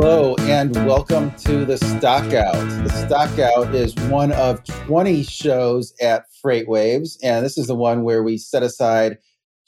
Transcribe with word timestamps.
Hello 0.00 0.36
and 0.42 0.76
welcome 0.86 1.34
to 1.38 1.64
the 1.64 1.76
Stockout. 1.76 2.54
The 2.84 3.06
Stockout 3.08 3.74
is 3.74 3.96
one 4.08 4.30
of 4.30 4.62
20 4.62 5.24
shows 5.24 5.92
at 6.00 6.26
FreightWaves, 6.40 7.18
and 7.20 7.44
this 7.44 7.58
is 7.58 7.66
the 7.66 7.74
one 7.74 8.04
where 8.04 8.22
we 8.22 8.38
set 8.38 8.62
aside 8.62 9.18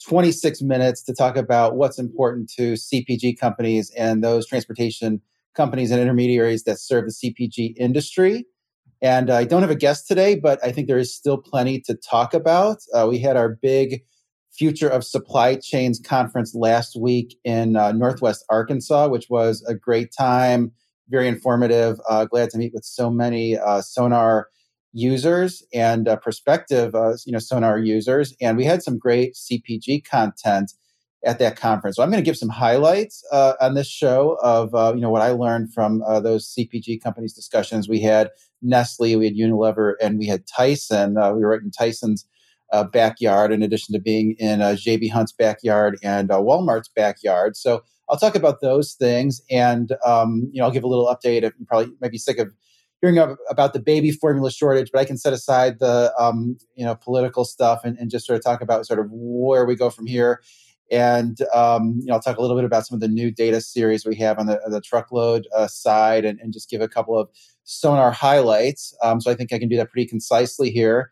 26 0.07 0.61
minutes 0.61 1.03
to 1.03 1.13
talk 1.13 1.35
about 1.35 1.75
what's 1.75 1.99
important 1.99 2.49
to 2.51 2.75
CPG 2.75 3.37
companies 3.37 3.91
and 3.97 4.23
those 4.23 4.47
transportation 4.47 5.19
companies 5.53 5.91
and 5.91 5.99
intermediaries 5.99 6.63
that 6.63 6.79
serve 6.79 7.07
the 7.07 7.11
CPG 7.11 7.73
industry. 7.75 8.45
And 9.01 9.29
I 9.29 9.43
don't 9.43 9.63
have 9.63 9.69
a 9.69 9.75
guest 9.75 10.07
today, 10.07 10.35
but 10.35 10.63
I 10.63 10.71
think 10.71 10.87
there 10.87 10.97
is 10.97 11.13
still 11.13 11.39
plenty 11.39 11.81
to 11.81 11.93
talk 11.93 12.33
about. 12.33 12.77
Uh, 12.93 13.05
we 13.09 13.19
had 13.19 13.35
our 13.35 13.49
big 13.49 14.01
Future 14.61 14.89
of 14.89 15.03
Supply 15.03 15.55
Chains 15.55 15.99
conference 15.99 16.53
last 16.53 16.95
week 16.95 17.35
in 17.43 17.75
uh, 17.75 17.91
Northwest 17.93 18.45
Arkansas, 18.47 19.07
which 19.07 19.27
was 19.27 19.65
a 19.67 19.73
great 19.73 20.13
time, 20.15 20.71
very 21.09 21.27
informative. 21.27 21.99
Uh, 22.07 22.25
glad 22.25 22.51
to 22.51 22.59
meet 22.59 22.71
with 22.71 22.85
so 22.85 23.09
many 23.09 23.57
uh, 23.57 23.81
Sonar 23.81 24.49
users 24.93 25.65
and 25.73 26.07
uh, 26.07 26.15
prospective, 26.17 26.93
uh, 26.93 27.13
you 27.25 27.33
know, 27.33 27.39
Sonar 27.39 27.79
users, 27.79 28.35
and 28.39 28.55
we 28.55 28.63
had 28.63 28.83
some 28.83 28.99
great 28.99 29.33
CPG 29.33 30.05
content 30.05 30.73
at 31.25 31.39
that 31.39 31.55
conference. 31.55 31.95
So 31.95 32.03
I'm 32.03 32.11
going 32.11 32.23
to 32.23 32.29
give 32.29 32.37
some 32.37 32.49
highlights 32.49 33.23
uh, 33.31 33.53
on 33.59 33.73
this 33.73 33.89
show 33.89 34.37
of 34.43 34.95
you 34.95 35.01
know 35.01 35.09
what 35.09 35.23
I 35.23 35.31
learned 35.31 35.73
from 35.73 36.03
those 36.21 36.53
CPG 36.53 37.01
companies 37.01 37.33
discussions. 37.33 37.89
We 37.89 38.01
had 38.01 38.29
Nestle, 38.61 39.15
we 39.15 39.25
had 39.25 39.33
Unilever, 39.33 39.95
and 39.99 40.19
we 40.19 40.27
had 40.27 40.45
Tyson. 40.45 41.15
we 41.15 41.41
were 41.41 41.49
right 41.49 41.63
in 41.63 41.71
Tyson's 41.71 42.27
uh, 42.71 42.83
backyard, 42.83 43.51
in 43.51 43.63
addition 43.63 43.93
to 43.93 43.99
being 43.99 44.35
in 44.39 44.61
uh, 44.61 44.75
JB 44.77 45.11
Hunt's 45.11 45.31
backyard 45.31 45.97
and 46.03 46.31
uh, 46.31 46.39
Walmart's 46.39 46.89
backyard. 46.89 47.57
So 47.57 47.83
I'll 48.09 48.17
talk 48.17 48.35
about 48.35 48.61
those 48.61 48.93
things, 48.93 49.41
and 49.49 49.93
um, 50.05 50.49
you 50.51 50.59
know 50.59 50.65
I'll 50.65 50.71
give 50.71 50.83
a 50.83 50.87
little 50.87 51.07
update. 51.07 51.43
You 51.43 51.65
probably 51.65 51.93
might 52.01 52.11
be 52.11 52.17
sick 52.17 52.39
of 52.39 52.49
hearing 53.01 53.17
about 53.49 53.73
the 53.73 53.79
baby 53.79 54.11
formula 54.11 54.51
shortage, 54.51 54.91
but 54.91 54.99
I 54.99 55.05
can 55.05 55.17
set 55.17 55.33
aside 55.33 55.79
the 55.79 56.13
um, 56.19 56.57
you 56.75 56.85
know 56.85 56.95
political 56.95 57.45
stuff 57.45 57.81
and, 57.83 57.97
and, 57.97 58.11
just 58.11 58.25
sort 58.25 58.37
of 58.37 58.43
talk 58.43 58.61
about 58.61 58.85
sort 58.85 58.99
of 58.99 59.07
where 59.11 59.65
we 59.65 59.75
go 59.75 59.89
from 59.89 60.05
here. 60.05 60.41
And 60.91 61.37
um, 61.53 61.99
you 62.01 62.07
know, 62.07 62.15
I'll 62.15 62.21
talk 62.21 62.37
a 62.37 62.41
little 62.41 62.57
bit 62.57 62.65
about 62.65 62.85
some 62.85 62.95
of 62.95 63.01
the 63.01 63.07
new 63.07 63.31
data 63.31 63.61
series 63.61 64.05
we 64.05 64.15
have 64.17 64.39
on 64.39 64.45
the, 64.45 64.59
the 64.67 64.81
truckload 64.81 65.47
uh, 65.55 65.67
side, 65.67 66.25
and, 66.25 66.39
and, 66.39 66.51
just 66.51 66.69
give 66.69 66.81
a 66.81 66.87
couple 66.89 67.17
of 67.17 67.29
sonar 67.63 68.11
highlights. 68.11 68.93
Um, 69.01 69.21
so 69.21 69.31
I 69.31 69.35
think 69.35 69.53
I 69.53 69.59
can 69.59 69.69
do 69.69 69.77
that 69.77 69.89
pretty 69.89 70.07
concisely 70.07 70.69
here 70.69 71.11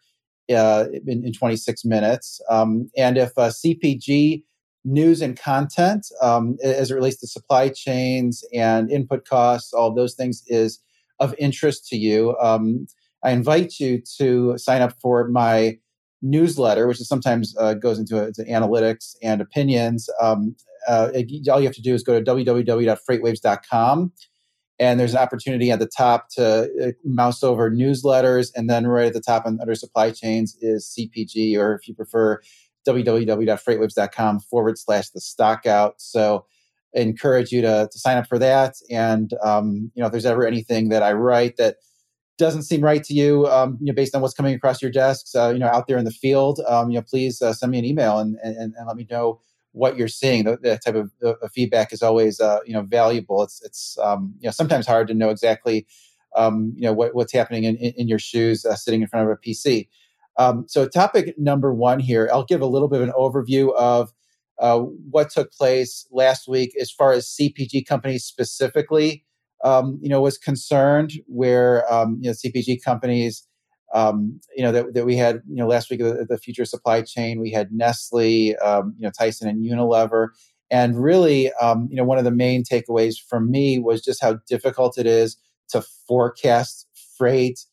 uh, 0.49 0.85
in, 1.07 1.25
in, 1.25 1.33
26 1.33 1.85
minutes. 1.85 2.41
Um, 2.49 2.89
and 2.97 3.17
if 3.17 3.31
uh, 3.37 3.49
CPG 3.49 4.43
news 4.85 5.21
and 5.21 5.39
content, 5.39 6.07
um, 6.21 6.57
as 6.63 6.91
it 6.91 6.95
relates 6.95 7.17
to 7.17 7.27
supply 7.27 7.69
chains 7.69 8.43
and 8.53 8.91
input 8.91 9.27
costs, 9.27 9.73
all 9.73 9.93
those 9.93 10.15
things 10.15 10.43
is 10.47 10.79
of 11.19 11.35
interest 11.37 11.87
to 11.87 11.97
you, 11.97 12.35
um, 12.41 12.87
I 13.23 13.31
invite 13.31 13.79
you 13.79 14.01
to 14.17 14.57
sign 14.57 14.81
up 14.81 14.93
for 15.01 15.27
my 15.27 15.77
newsletter, 16.21 16.87
which 16.87 16.99
is 17.01 17.07
sometimes 17.07 17.55
uh, 17.59 17.73
goes 17.73 17.99
into, 17.99 18.27
into, 18.27 18.43
analytics 18.43 19.15
and 19.21 19.41
opinions. 19.41 20.09
Um, 20.21 20.55
uh, 20.87 21.09
all 21.51 21.59
you 21.59 21.65
have 21.65 21.75
to 21.75 21.81
do 21.81 21.93
is 21.93 22.03
go 22.03 22.21
to 22.21 22.25
www.freightwaves.com 22.31 24.11
and 24.79 24.99
there's 24.99 25.13
an 25.13 25.19
opportunity 25.19 25.71
at 25.71 25.79
the 25.79 25.87
top 25.87 26.29
to 26.29 26.69
uh, 26.81 26.91
mouse 27.03 27.43
over 27.43 27.69
newsletters 27.69 28.51
and 28.55 28.69
then 28.69 28.87
right 28.87 29.07
at 29.07 29.13
the 29.13 29.21
top 29.21 29.45
under 29.45 29.75
supply 29.75 30.11
chains 30.11 30.55
is 30.61 30.97
cpg 30.97 31.57
or 31.57 31.75
if 31.75 31.87
you 31.87 31.93
prefer 31.93 32.39
www.freightwaves.com 32.87 34.39
forward 34.39 34.77
slash 34.79 35.09
the 35.09 35.19
stockout. 35.19 35.95
So 35.97 36.45
I 36.95 37.01
encourage 37.01 37.51
you 37.51 37.61
to, 37.61 37.89
to 37.91 37.99
sign 37.99 38.17
up 38.17 38.25
for 38.25 38.39
that. 38.39 38.75
And 38.89 39.31
um, 39.43 39.91
you 39.93 40.01
know 40.01 40.07
if 40.07 40.11
there's 40.11 40.25
ever 40.25 40.47
anything 40.47 40.89
that 40.89 41.03
i 41.03 41.11
write 41.11 41.57
that 41.57 41.75
doesn't 42.39 42.63
seem 42.63 42.81
right 42.81 43.03
to 43.03 43.13
you, 43.13 43.45
um, 43.47 43.77
you 43.81 43.87
know, 43.87 43.93
based 43.93 44.15
on 44.15 44.21
what's 44.21 44.33
coming 44.33 44.55
across 44.55 44.81
your 44.81 44.89
desks, 44.89 45.35
uh, 45.35 45.49
you 45.49 45.59
know, 45.59 45.67
out 45.67 45.87
there 45.87 45.97
in 45.97 46.05
the 46.05 46.11
field, 46.11 46.61
um, 46.69 46.89
you 46.89 46.95
know, 46.95 47.01
please 47.01 47.41
uh, 47.41 47.51
send 47.51 47.73
me 47.73 47.77
an 47.77 47.83
email 47.83 48.17
and, 48.17 48.37
and, 48.41 48.55
and 48.55 48.87
let 48.87 48.95
me 48.95 49.05
know 49.11 49.41
what 49.71 49.97
you're 49.97 50.07
seeing. 50.07 50.43
That, 50.43 50.83
type 50.83 50.95
of, 50.95 51.11
feedback 51.53 51.93
is 51.93 52.01
always 52.01 52.39
uh, 52.39 52.59
you 52.65 52.73
know 52.73 52.81
valuable. 52.81 53.43
It's 53.43 53.61
it's 53.63 53.97
um, 54.01 54.33
you 54.39 54.47
know 54.47 54.51
sometimes 54.51 54.87
hard 54.87 55.07
to 55.07 55.13
know 55.13 55.29
exactly 55.29 55.85
um, 56.35 56.73
you 56.75 56.83
know 56.83 56.93
what, 56.93 57.15
what's 57.15 57.33
happening 57.33 57.63
in, 57.63 57.75
in 57.75 58.07
your 58.07 58.19
shoes 58.19 58.65
uh, 58.65 58.75
sitting 58.75 59.01
in 59.01 59.07
front 59.07 59.29
of 59.29 59.31
a 59.31 59.37
PC. 59.37 59.87
Um, 60.37 60.65
so 60.67 60.87
topic 60.87 61.37
number 61.37 61.73
one 61.73 61.99
here, 61.99 62.29
I'll 62.31 62.45
give 62.45 62.61
a 62.61 62.65
little 62.65 62.87
bit 62.87 63.01
of 63.01 63.07
an 63.07 63.13
overview 63.17 63.73
of 63.75 64.13
uh, 64.59 64.79
what 64.79 65.29
took 65.29 65.51
place 65.51 66.07
last 66.11 66.47
week 66.47 66.73
as 66.79 66.91
far 66.91 67.11
as 67.11 67.27
CPG 67.27 67.85
companies 67.85 68.23
specifically. 68.25 69.25
Um, 69.63 69.99
you 70.01 70.07
know, 70.07 70.21
was 70.21 70.37
concerned 70.37 71.11
where 71.27 71.91
um, 71.93 72.17
you 72.21 72.29
know 72.29 72.33
CPG 72.33 72.81
companies 72.83 73.45
um, 73.93 74.39
you 74.55 74.63
know 74.63 74.71
that, 74.71 74.93
that 74.93 75.05
we 75.05 75.15
had 75.15 75.41
you 75.47 75.55
know 75.55 75.67
last 75.67 75.89
week 75.89 75.99
the, 75.99 76.25
the 76.27 76.37
future 76.37 76.65
supply 76.65 77.01
chain 77.01 77.39
we 77.39 77.51
had 77.51 77.71
nestle 77.71 78.55
um, 78.61 78.93
you 78.97 79.03
know 79.03 79.11
tyson 79.11 79.47
and 79.47 79.65
unilever. 79.65 80.29
And 80.71 81.01
really 81.01 81.51
um, 81.53 81.87
you 81.89 81.97
know 81.97 82.03
one 82.03 82.17
of 82.17 82.23
the 82.23 82.31
main 82.31 82.63
takeaways 82.63 83.15
from 83.19 83.49
me 83.49 83.79
was 83.79 84.03
just 84.03 84.21
how 84.21 84.39
difficult 84.47 84.97
it 84.97 85.05
is 85.05 85.37
to 85.69 85.83
forecast 86.07 86.87
freight 87.17 87.65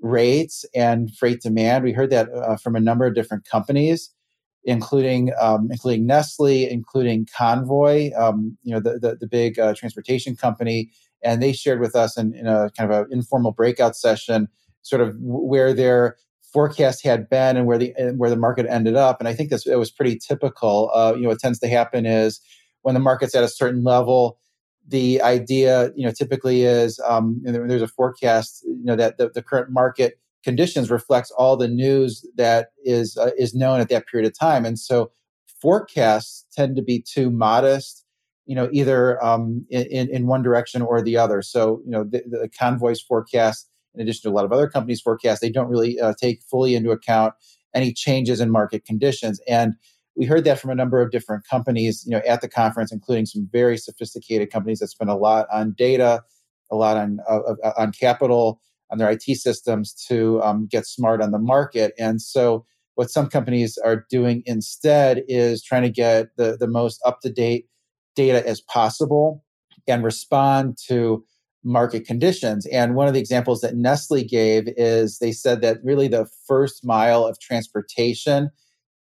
rates 0.00 0.64
and 0.74 1.14
freight 1.16 1.40
demand. 1.40 1.84
We 1.84 1.92
heard 1.92 2.10
that 2.10 2.28
uh, 2.32 2.56
from 2.56 2.76
a 2.76 2.80
number 2.80 3.06
of 3.06 3.14
different 3.14 3.44
companies 3.44 4.10
including 4.66 5.32
um, 5.40 5.68
including 5.70 6.06
nestle 6.06 6.68
including 6.68 7.26
convoy 7.36 8.10
um, 8.16 8.58
you 8.64 8.74
know 8.74 8.80
the, 8.80 8.98
the, 8.98 9.16
the 9.20 9.26
big 9.26 9.58
uh, 9.58 9.74
transportation 9.74 10.36
company. 10.36 10.90
And 11.22 11.42
they 11.42 11.52
shared 11.52 11.80
with 11.80 11.96
us 11.96 12.16
in, 12.16 12.34
in 12.34 12.46
a 12.46 12.70
kind 12.76 12.92
of 12.92 13.06
an 13.06 13.12
informal 13.12 13.52
breakout 13.52 13.96
session 13.96 14.48
sort 14.86 15.02
of 15.02 15.16
where 15.20 15.72
their 15.72 16.16
forecast 16.52 17.04
had 17.04 17.28
been 17.28 17.56
and 17.56 17.66
where 17.66 17.78
the 17.78 17.92
where 18.16 18.30
the 18.30 18.36
market 18.36 18.66
ended 18.68 18.96
up. 18.96 19.20
And 19.20 19.28
I 19.28 19.34
think 19.34 19.50
this 19.50 19.66
it 19.66 19.76
was 19.76 19.90
pretty 19.90 20.18
typical. 20.18 20.90
Uh, 20.94 21.14
you 21.14 21.22
know, 21.22 21.28
what 21.28 21.38
tends 21.38 21.58
to 21.60 21.68
happen 21.68 22.06
is 22.06 22.40
when 22.82 22.94
the 22.94 23.00
market's 23.00 23.34
at 23.34 23.44
a 23.44 23.48
certain 23.48 23.84
level, 23.84 24.38
the 24.88 25.20
idea 25.22 25.90
you 25.96 26.06
know 26.06 26.12
typically 26.12 26.62
is 26.62 27.00
um, 27.06 27.40
there's 27.44 27.82
a 27.82 27.88
forecast 27.88 28.62
you 28.64 28.84
know 28.84 28.96
that 28.96 29.18
the, 29.18 29.28
the, 29.30 29.42
current 29.42 29.70
market 29.70 30.20
conditions 30.44 30.90
reflects 30.90 31.30
all 31.32 31.56
the 31.56 31.68
news 31.68 32.24
that 32.36 32.68
is 32.84 33.16
uh, 33.16 33.30
is 33.36 33.54
known 33.54 33.80
at 33.80 33.88
that 33.88 34.06
period 34.06 34.26
of 34.26 34.38
time, 34.38 34.64
and 34.64 34.78
so 34.78 35.10
forecasts 35.60 36.46
tend 36.54 36.76
to 36.76 36.82
be 36.82 37.00
too 37.00 37.30
modest 37.30 38.04
you 38.46 38.54
know 38.54 38.68
either 38.72 39.22
um, 39.24 39.66
in, 39.70 40.08
in 40.08 40.26
one 40.26 40.42
direction 40.42 40.80
or 40.82 41.02
the 41.02 41.16
other 41.16 41.42
so 41.42 41.80
you 41.84 41.90
know 41.90 42.04
the, 42.04 42.22
the 42.26 42.48
convoys 42.58 43.00
forecast 43.00 43.68
in 43.96 44.02
addition 44.02 44.22
to 44.22 44.34
a 44.34 44.36
lot 44.36 44.44
of 44.44 44.52
other 44.52 44.68
companies' 44.68 45.00
forecasts, 45.00 45.40
they 45.40 45.50
don't 45.50 45.68
really 45.68 45.98
uh, 45.98 46.14
take 46.20 46.42
fully 46.42 46.74
into 46.74 46.90
account 46.90 47.34
any 47.74 47.92
changes 47.92 48.40
in 48.40 48.50
market 48.50 48.84
conditions. 48.84 49.40
And 49.48 49.74
we 50.16 50.24
heard 50.24 50.44
that 50.44 50.58
from 50.58 50.70
a 50.70 50.74
number 50.74 51.00
of 51.00 51.10
different 51.10 51.44
companies, 51.48 52.04
you 52.06 52.12
know, 52.12 52.22
at 52.26 52.40
the 52.40 52.48
conference, 52.48 52.92
including 52.92 53.26
some 53.26 53.48
very 53.52 53.76
sophisticated 53.76 54.50
companies 54.50 54.78
that 54.78 54.88
spend 54.88 55.10
a 55.10 55.14
lot 55.14 55.46
on 55.52 55.74
data, 55.76 56.22
a 56.70 56.76
lot 56.76 56.96
on 56.96 57.18
uh, 57.28 57.40
uh 57.62 57.72
on 57.76 57.92
capital, 57.92 58.60
on 58.90 58.98
their 58.98 59.10
IT 59.10 59.22
systems 59.22 59.92
to 60.08 60.42
um, 60.42 60.66
get 60.70 60.86
smart 60.86 61.20
on 61.20 61.32
the 61.32 61.38
market. 61.38 61.92
And 61.98 62.20
so, 62.20 62.64
what 62.94 63.10
some 63.10 63.28
companies 63.28 63.78
are 63.84 64.06
doing 64.10 64.42
instead 64.46 65.22
is 65.28 65.62
trying 65.62 65.82
to 65.82 65.90
get 65.90 66.28
the 66.36 66.56
the 66.58 66.68
most 66.68 67.00
up 67.04 67.20
to 67.20 67.30
date 67.30 67.66
data 68.14 68.46
as 68.48 68.60
possible 68.62 69.44
and 69.86 70.02
respond 70.02 70.78
to 70.88 71.24
market 71.66 72.06
conditions. 72.06 72.64
And 72.66 72.94
one 72.94 73.08
of 73.08 73.14
the 73.14 73.20
examples 73.20 73.60
that 73.60 73.76
Nestle 73.76 74.24
gave 74.24 74.68
is 74.76 75.18
they 75.18 75.32
said 75.32 75.60
that 75.60 75.82
really 75.82 76.08
the 76.08 76.26
first 76.46 76.84
mile 76.84 77.26
of 77.26 77.40
transportation 77.40 78.50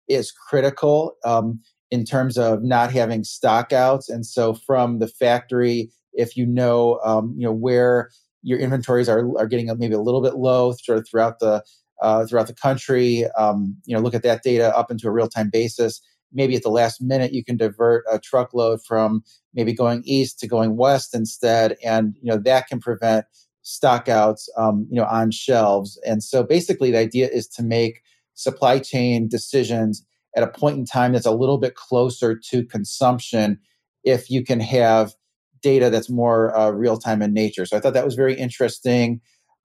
is 0.08 0.32
critical 0.32 1.14
um, 1.24 1.60
in 1.90 2.04
terms 2.04 2.38
of 2.38 2.62
not 2.62 2.90
having 2.90 3.22
stockouts. 3.22 4.08
And 4.08 4.24
so 4.24 4.54
from 4.54 4.98
the 4.98 5.06
factory, 5.06 5.90
if 6.14 6.36
you 6.36 6.46
know, 6.46 6.98
um, 7.04 7.34
you 7.36 7.44
know 7.46 7.52
where 7.52 8.10
your 8.42 8.58
inventories 8.58 9.08
are, 9.08 9.26
are 9.38 9.46
getting 9.46 9.66
maybe 9.78 9.94
a 9.94 10.00
little 10.00 10.22
bit 10.22 10.36
low 10.36 10.72
sort 10.72 10.98
of 10.98 11.06
throughout 11.08 11.38
the 11.40 11.62
uh, 12.02 12.26
throughout 12.26 12.46
the 12.46 12.54
country, 12.54 13.24
um, 13.38 13.76
you 13.84 13.94
know, 13.94 14.02
look 14.02 14.14
at 14.14 14.22
that 14.22 14.42
data 14.42 14.76
up 14.76 14.90
into 14.90 15.06
a 15.06 15.12
real 15.12 15.28
time 15.28 15.50
basis 15.50 16.00
maybe 16.34 16.56
at 16.56 16.62
the 16.62 16.70
last 16.70 17.00
minute 17.00 17.32
you 17.32 17.44
can 17.44 17.56
divert 17.56 18.04
a 18.10 18.18
truckload 18.18 18.80
from 18.84 19.22
maybe 19.54 19.72
going 19.72 20.02
east 20.04 20.38
to 20.40 20.46
going 20.46 20.76
west 20.76 21.14
instead 21.14 21.76
and 21.84 22.16
you 22.20 22.30
know 22.30 22.38
that 22.38 22.66
can 22.66 22.80
prevent 22.80 23.24
stockouts 23.64 24.48
um, 24.56 24.86
you 24.90 25.00
know 25.00 25.06
on 25.06 25.30
shelves. 25.30 25.98
And 26.06 26.22
so 26.22 26.42
basically 26.42 26.90
the 26.90 26.98
idea 26.98 27.28
is 27.28 27.48
to 27.48 27.62
make 27.62 28.02
supply 28.34 28.78
chain 28.78 29.28
decisions 29.28 30.04
at 30.36 30.42
a 30.42 30.48
point 30.48 30.76
in 30.76 30.84
time 30.84 31.12
that's 31.12 31.26
a 31.26 31.30
little 31.30 31.58
bit 31.58 31.74
closer 31.74 32.36
to 32.36 32.64
consumption 32.64 33.58
if 34.02 34.30
you 34.30 34.44
can 34.44 34.60
have 34.60 35.14
data 35.62 35.88
that's 35.88 36.10
more 36.10 36.54
uh, 36.56 36.70
real 36.70 36.98
time 36.98 37.22
in 37.22 37.32
nature. 37.32 37.64
So 37.64 37.76
i 37.76 37.80
thought 37.80 37.94
that 37.94 38.04
was 38.04 38.16
very 38.16 38.34
interesting. 38.34 39.20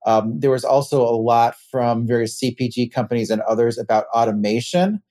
Um, 0.06 0.40
there 0.40 0.52
was 0.52 0.64
also 0.64 1.02
a 1.02 1.12
lot 1.12 1.56
from 1.70 2.08
various 2.08 2.40
cpg 2.40 2.92
companies 2.94 3.30
and 3.30 3.42
others 3.42 3.78
about 3.78 4.06
automation 4.14 5.02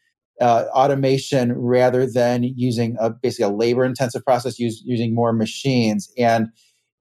uh, 0.41 0.65
automation 0.73 1.53
rather 1.53 2.07
than 2.07 2.43
using 2.43 2.97
a, 3.01 3.11
basically 3.11 3.45
a 3.45 3.55
labor 3.55 3.85
intensive 3.85 4.25
process 4.25 4.59
use, 4.59 4.83
using 4.85 5.15
more 5.15 5.33
machines 5.33 6.13
and 6.17 6.49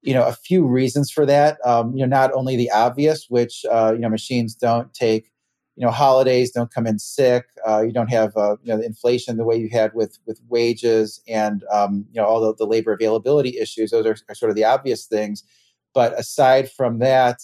you 0.02 0.14
know 0.14 0.26
a 0.26 0.34
few 0.34 0.66
reasons 0.66 1.12
for 1.12 1.26
that. 1.26 1.58
Um, 1.66 1.94
you 1.96 2.06
know, 2.06 2.16
not 2.16 2.32
only 2.34 2.56
the 2.56 2.72
obvious, 2.72 3.26
which 3.30 3.66
uh, 3.70 3.92
you 3.94 4.00
know 4.00 4.10
machines 4.10 4.56
don't 4.56 4.94
take 4.94 5.30
you 5.78 5.86
know 5.86 5.92
holidays 5.92 6.52
don't 6.52 6.74
come 6.74 6.88
in 6.88 7.00
sick 7.00 7.46
uh, 7.66 7.82
you 7.82 7.94
don't 7.94 8.10
have 8.10 8.36
uh, 8.36 8.58
you 8.64 8.74
know 8.74 8.78
the 8.78 8.86
inflation 8.86 9.38
the 9.38 9.46
way 9.46 9.56
you 9.56 9.70
had 9.72 9.94
with 9.94 10.18
with 10.26 10.42
wages 10.50 11.22
and 11.28 11.64
um, 11.72 12.06
you 12.12 12.20
know 12.20 12.28
all 12.28 12.42
the, 12.42 12.54
the 12.56 12.66
labor 12.66 12.92
availability 12.92 13.58
issues 13.58 13.92
those 13.92 14.06
are, 14.06 14.18
are, 14.28 14.36
sort 14.36 14.50
of 14.50 14.56
the 14.56 14.66
obvious 14.66 15.06
things 15.06 15.44
but 15.94 16.18
aside 16.20 16.70
from 16.72 17.00
that 17.00 17.42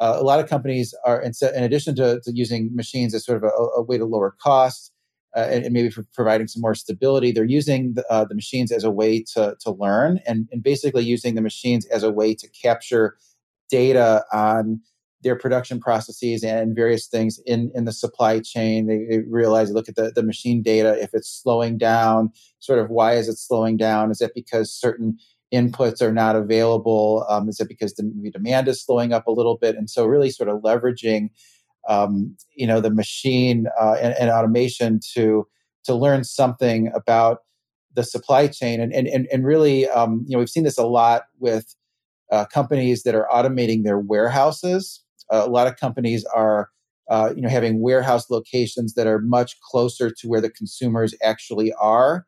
uh, 0.00 0.16
a 0.18 0.22
lot 0.22 0.40
of 0.40 0.48
companies 0.48 0.94
are 1.04 1.20
in, 1.20 1.32
in 1.54 1.62
addition 1.62 1.94
to, 1.94 2.20
to, 2.24 2.32
using 2.32 2.74
machines 2.74 3.14
as 3.14 3.24
sort 3.24 3.36
of 3.36 3.44
a, 3.44 3.62
a 3.76 3.82
way 3.82 3.98
to 3.98 4.04
lower 4.04 4.34
costs 4.40 4.91
uh, 5.36 5.48
and, 5.50 5.64
and, 5.64 5.72
maybe 5.72 5.90
for 5.90 6.04
providing 6.14 6.46
some 6.46 6.60
more 6.60 6.74
stability 6.74 7.32
they're 7.32 7.44
using 7.44 7.94
the, 7.94 8.04
uh, 8.12 8.24
the 8.24 8.34
machines 8.34 8.70
as 8.70 8.84
a 8.84 8.90
way 8.90 9.22
to, 9.22 9.56
to 9.60 9.70
learn 9.70 10.20
and, 10.26 10.48
and 10.52 10.62
basically 10.62 11.04
using 11.04 11.34
the 11.34 11.40
machines 11.40 11.86
as 11.86 12.02
a 12.02 12.10
way 12.10 12.34
to 12.34 12.48
capture 12.50 13.16
data 13.70 14.24
on 14.32 14.80
their 15.22 15.36
production 15.36 15.80
processes 15.80 16.42
and 16.42 16.74
various 16.74 17.06
things 17.06 17.40
in, 17.46 17.70
in 17.74 17.84
the 17.84 17.92
supply 17.92 18.40
chain. 18.40 18.86
They, 18.86 19.06
they, 19.08 19.18
realize, 19.28 19.70
look 19.70 19.88
at 19.88 19.94
the, 19.94 20.10
the 20.10 20.22
machine 20.22 20.62
data, 20.62 21.00
if 21.00 21.10
it's 21.14 21.28
slowing 21.28 21.78
down, 21.78 22.30
sort 22.58 22.80
of 22.80 22.90
why 22.90 23.14
is 23.14 23.28
it 23.28 23.38
slowing 23.38 23.76
down? 23.76 24.10
Is 24.10 24.20
it 24.20 24.32
because 24.34 24.72
certain 24.72 25.16
inputs 25.52 26.02
are 26.02 26.12
not 26.12 26.34
available? 26.34 27.24
Um, 27.28 27.48
is 27.48 27.60
it 27.60 27.68
because 27.68 27.94
the 27.94 28.30
demand 28.32 28.68
is 28.68 28.82
slowing 28.82 29.12
up 29.12 29.26
a 29.26 29.32
little 29.32 29.56
bit? 29.56 29.76
And 29.76 29.88
so 29.88 30.06
really 30.06 30.30
sort 30.30 30.48
of 30.48 30.62
leveraging, 30.62 31.30
um, 31.88 32.36
you 32.54 32.66
know, 32.66 32.80
the 32.80 32.90
machine 32.90 33.66
uh, 33.80 33.96
and, 34.00 34.14
and, 34.18 34.30
automation 34.30 35.00
to, 35.14 35.46
to 35.84 35.94
learn 35.94 36.22
something 36.22 36.92
about 36.94 37.38
the 37.94 38.04
supply 38.04 38.46
chain. 38.46 38.80
And, 38.80 38.92
and, 38.92 39.08
and, 39.08 39.44
really, 39.44 39.88
um, 39.88 40.24
you 40.26 40.32
know, 40.32 40.38
we've 40.38 40.48
seen 40.48 40.62
this 40.64 40.78
a 40.78 40.86
lot 40.86 41.24
with 41.40 41.74
uh, 42.30 42.44
companies 42.46 43.02
that 43.02 43.14
are 43.14 43.26
automating 43.32 43.82
their 43.82 43.98
warehouses 43.98 45.02
uh, 45.32 45.42
a 45.46 45.50
lot 45.50 45.66
of 45.66 45.76
companies 45.76 46.24
are 46.34 46.68
uh, 47.10 47.32
you 47.34 47.42
know 47.42 47.48
having 47.48 47.80
warehouse 47.80 48.30
locations 48.30 48.94
that 48.94 49.06
are 49.06 49.18
much 49.20 49.58
closer 49.60 50.10
to 50.10 50.28
where 50.28 50.40
the 50.40 50.50
consumers 50.50 51.14
actually 51.22 51.72
are 51.74 52.26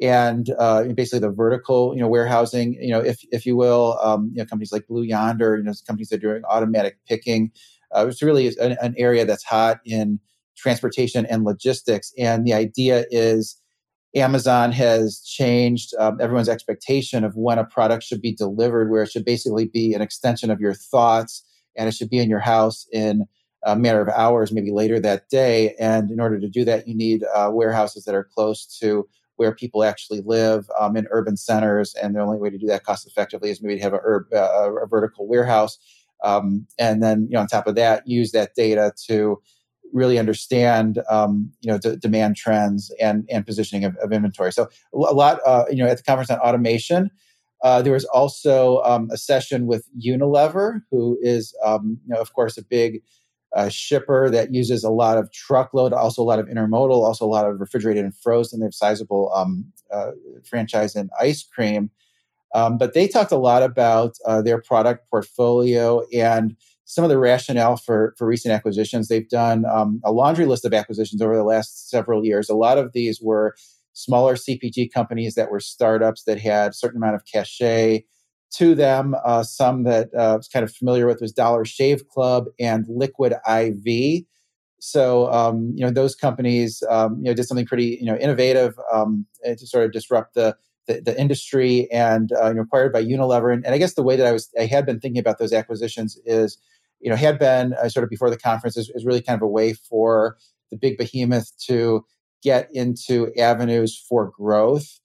and 0.00 0.50
uh, 0.58 0.84
basically 0.94 1.18
the 1.18 1.30
vertical 1.30 1.94
you 1.94 2.00
know 2.00 2.08
warehousing 2.08 2.74
you 2.80 2.90
know 2.90 3.00
if 3.00 3.20
if 3.32 3.44
you 3.46 3.56
will 3.56 3.98
um, 4.02 4.30
you 4.32 4.38
know 4.38 4.46
companies 4.46 4.72
like 4.72 4.86
blue 4.86 5.02
yonder 5.02 5.56
you 5.56 5.62
know 5.62 5.72
companies 5.86 6.08
that 6.08 6.16
are 6.16 6.30
doing 6.30 6.42
automatic 6.48 6.98
picking 7.08 7.50
uh, 7.94 8.06
it's 8.06 8.22
really 8.22 8.48
an, 8.58 8.76
an, 8.80 8.94
area 8.96 9.24
that's 9.24 9.44
hot 9.44 9.78
in 9.84 10.18
transportation 10.56 11.26
and 11.26 11.44
logistics 11.44 12.12
and 12.18 12.46
the 12.46 12.52
idea 12.52 13.04
is 13.10 13.60
amazon 14.14 14.70
has 14.70 15.20
changed 15.20 15.94
um, 15.98 16.18
everyone's 16.20 16.48
expectation 16.48 17.24
of 17.24 17.34
when 17.36 17.58
a 17.58 17.64
product 17.64 18.04
should 18.04 18.20
be 18.20 18.32
delivered 18.32 18.90
where 18.90 19.02
it 19.02 19.10
should 19.10 19.24
basically 19.24 19.66
be 19.66 19.94
an 19.94 20.02
extension 20.02 20.50
of 20.50 20.60
your 20.60 20.74
thoughts 20.74 21.44
and 21.76 21.88
it 21.88 21.92
should 21.92 22.10
be 22.10 22.18
in 22.18 22.28
your 22.28 22.40
house 22.40 22.86
in 22.92 23.26
a 23.64 23.76
matter 23.76 24.00
of 24.00 24.08
hours, 24.08 24.52
maybe 24.52 24.72
later 24.72 24.98
that 25.00 25.28
day. 25.28 25.74
And 25.78 26.10
in 26.10 26.20
order 26.20 26.40
to 26.40 26.48
do 26.48 26.64
that, 26.64 26.88
you 26.88 26.94
need 26.94 27.24
uh, 27.34 27.50
warehouses 27.52 28.04
that 28.04 28.14
are 28.14 28.24
close 28.24 28.66
to 28.80 29.08
where 29.36 29.54
people 29.54 29.82
actually 29.82 30.20
live 30.24 30.68
um, 30.78 30.96
in 30.96 31.06
urban 31.10 31.36
centers. 31.36 31.94
And 31.94 32.14
the 32.14 32.20
only 32.20 32.38
way 32.38 32.50
to 32.50 32.58
do 32.58 32.66
that 32.66 32.84
cost 32.84 33.06
effectively 33.06 33.50
is 33.50 33.62
maybe 33.62 33.76
to 33.76 33.82
have 33.82 33.94
a, 33.94 33.98
uh, 33.98 34.74
a 34.82 34.86
vertical 34.86 35.26
warehouse. 35.26 35.78
Um, 36.22 36.66
and 36.78 37.02
then, 37.02 37.26
you 37.28 37.34
know, 37.34 37.40
on 37.40 37.46
top 37.46 37.66
of 37.66 37.74
that, 37.74 38.06
use 38.06 38.32
that 38.32 38.54
data 38.54 38.92
to 39.06 39.40
really 39.92 40.18
understand, 40.18 41.00
um, 41.10 41.52
you 41.60 41.70
know, 41.70 41.78
d- 41.78 41.96
demand 41.96 42.36
trends 42.36 42.90
and 43.00 43.26
and 43.30 43.44
positioning 43.44 43.84
of, 43.84 43.96
of 43.96 44.12
inventory. 44.12 44.52
So 44.52 44.68
a 44.94 44.98
lot, 44.98 45.40
uh, 45.44 45.64
you 45.70 45.82
know, 45.82 45.90
at 45.90 45.98
the 45.98 46.02
conference 46.02 46.30
on 46.30 46.38
automation, 46.38 47.10
uh, 47.62 47.82
there 47.82 47.92
was 47.92 48.04
also 48.06 48.82
um, 48.82 49.08
a 49.12 49.16
session 49.18 49.66
with 49.66 49.86
Unilever, 50.04 50.80
who 50.90 51.18
is, 51.20 51.54
um, 51.64 51.98
you 52.06 52.14
know, 52.14 52.20
of 52.20 52.32
course, 52.32 52.56
a 52.56 52.64
big 52.64 53.02
uh, 53.54 53.68
shipper 53.68 54.30
that 54.30 54.54
uses 54.54 54.82
a 54.82 54.90
lot 54.90 55.18
of 55.18 55.30
truckload, 55.30 55.92
also 55.92 56.22
a 56.22 56.24
lot 56.24 56.38
of 56.38 56.46
intermodal, 56.46 57.04
also 57.04 57.24
a 57.24 57.26
lot 57.26 57.46
of 57.46 57.60
refrigerated 57.60 58.04
and 58.04 58.16
frozen. 58.16 58.60
They 58.60 58.66
have 58.66 58.74
sizable 58.74 59.30
um, 59.34 59.70
uh, 59.92 60.12
franchise 60.48 60.96
in 60.96 61.10
ice 61.20 61.42
cream. 61.42 61.90
Um, 62.54 62.78
but 62.78 62.94
they 62.94 63.08
talked 63.08 63.32
a 63.32 63.38
lot 63.38 63.62
about 63.62 64.16
uh, 64.26 64.42
their 64.42 64.60
product 64.60 65.08
portfolio 65.10 66.02
and 66.12 66.56
some 66.84 67.04
of 67.04 67.10
the 67.10 67.18
rationale 67.18 67.76
for, 67.76 68.14
for 68.18 68.26
recent 68.26 68.52
acquisitions. 68.52 69.08
They've 69.08 69.28
done 69.28 69.64
um, 69.64 70.00
a 70.04 70.12
laundry 70.12 70.44
list 70.44 70.64
of 70.64 70.74
acquisitions 70.74 71.22
over 71.22 71.36
the 71.36 71.44
last 71.44 71.88
several 71.88 72.24
years. 72.24 72.50
A 72.50 72.54
lot 72.54 72.76
of 72.76 72.92
these 72.92 73.20
were 73.22 73.54
smaller 73.94 74.34
CPG 74.34 74.92
companies 74.92 75.34
that 75.34 75.50
were 75.50 75.60
startups 75.60 76.24
that 76.24 76.38
had 76.38 76.70
a 76.70 76.74
certain 76.74 76.98
amount 76.98 77.14
of 77.14 77.24
cachet 77.24 78.04
to 78.54 78.74
them. 78.74 79.14
Uh, 79.24 79.42
some 79.42 79.84
that 79.84 80.10
uh, 80.16 80.34
I 80.34 80.36
was 80.36 80.48
kind 80.48 80.64
of 80.64 80.74
familiar 80.74 81.06
with 81.06 81.20
was 81.20 81.32
Dollar 81.32 81.64
Shave 81.64 82.06
Club 82.08 82.46
and 82.60 82.84
Liquid 82.88 83.34
IV. 83.48 84.24
So 84.80 85.32
um, 85.32 85.72
you 85.74 85.84
know 85.84 85.92
those 85.92 86.14
companies 86.14 86.82
um, 86.90 87.18
you 87.18 87.30
know 87.30 87.34
did 87.34 87.44
something 87.44 87.66
pretty 87.66 87.98
you 88.00 88.06
know 88.06 88.16
innovative 88.16 88.74
um, 88.92 89.26
to 89.44 89.66
sort 89.66 89.84
of 89.84 89.92
disrupt 89.92 90.34
the 90.34 90.56
the, 90.86 91.00
the 91.00 91.18
industry 91.20 91.90
and 91.92 92.32
uh, 92.32 92.48
you 92.48 92.54
know, 92.54 92.62
acquired 92.62 92.92
by 92.92 93.02
Unilever. 93.02 93.52
And, 93.52 93.64
and, 93.64 93.74
I 93.74 93.78
guess 93.78 93.94
the 93.94 94.02
way 94.02 94.16
that 94.16 94.26
I 94.26 94.32
was 94.32 94.50
I 94.58 94.66
had 94.66 94.86
been 94.86 95.00
thinking 95.00 95.20
about 95.20 95.38
those 95.38 95.52
acquisitions 95.52 96.18
is 96.24 96.58
you 97.00 97.10
know 97.10 97.16
had 97.16 97.38
been 97.38 97.74
uh, 97.74 97.88
sort 97.88 98.04
of 98.04 98.10
before 98.10 98.30
the 98.30 98.38
conference 98.38 98.76
is, 98.76 98.90
is 98.94 99.04
really 99.04 99.22
kind 99.22 99.36
of 99.36 99.42
a 99.42 99.48
way 99.48 99.72
for 99.72 100.36
the 100.70 100.76
big 100.76 100.98
behemoth 100.98 101.52
to 101.66 102.04
get 102.42 102.68
into 102.72 103.32
avenues 103.38 103.96
for 104.08 104.32
growth 104.36 104.98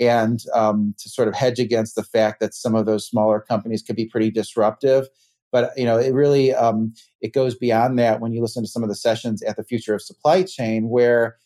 and 0.00 0.40
um, 0.54 0.94
to 0.98 1.08
sort 1.08 1.28
of 1.28 1.34
hedge 1.34 1.58
against 1.58 1.96
the 1.96 2.04
fact 2.04 2.40
that 2.40 2.54
some 2.54 2.74
of 2.74 2.86
those 2.86 3.06
smaller 3.06 3.40
companies 3.40 3.82
could 3.82 3.96
be 3.96 4.06
pretty 4.06 4.30
disruptive 4.30 5.08
but 5.50 5.72
you 5.76 5.84
know 5.84 5.98
it 5.98 6.12
really 6.12 6.54
um, 6.54 6.92
it 7.20 7.32
goes 7.32 7.54
beyond 7.54 7.98
that 7.98 8.20
when 8.20 8.32
you 8.32 8.40
listen 8.40 8.62
to 8.62 8.68
some 8.68 8.82
of 8.82 8.88
the 8.88 8.94
sessions 8.94 9.42
at 9.42 9.56
the 9.56 9.64
future 9.64 9.94
of 9.94 10.02
supply 10.02 10.42
chain 10.42 10.88
where 10.88 11.36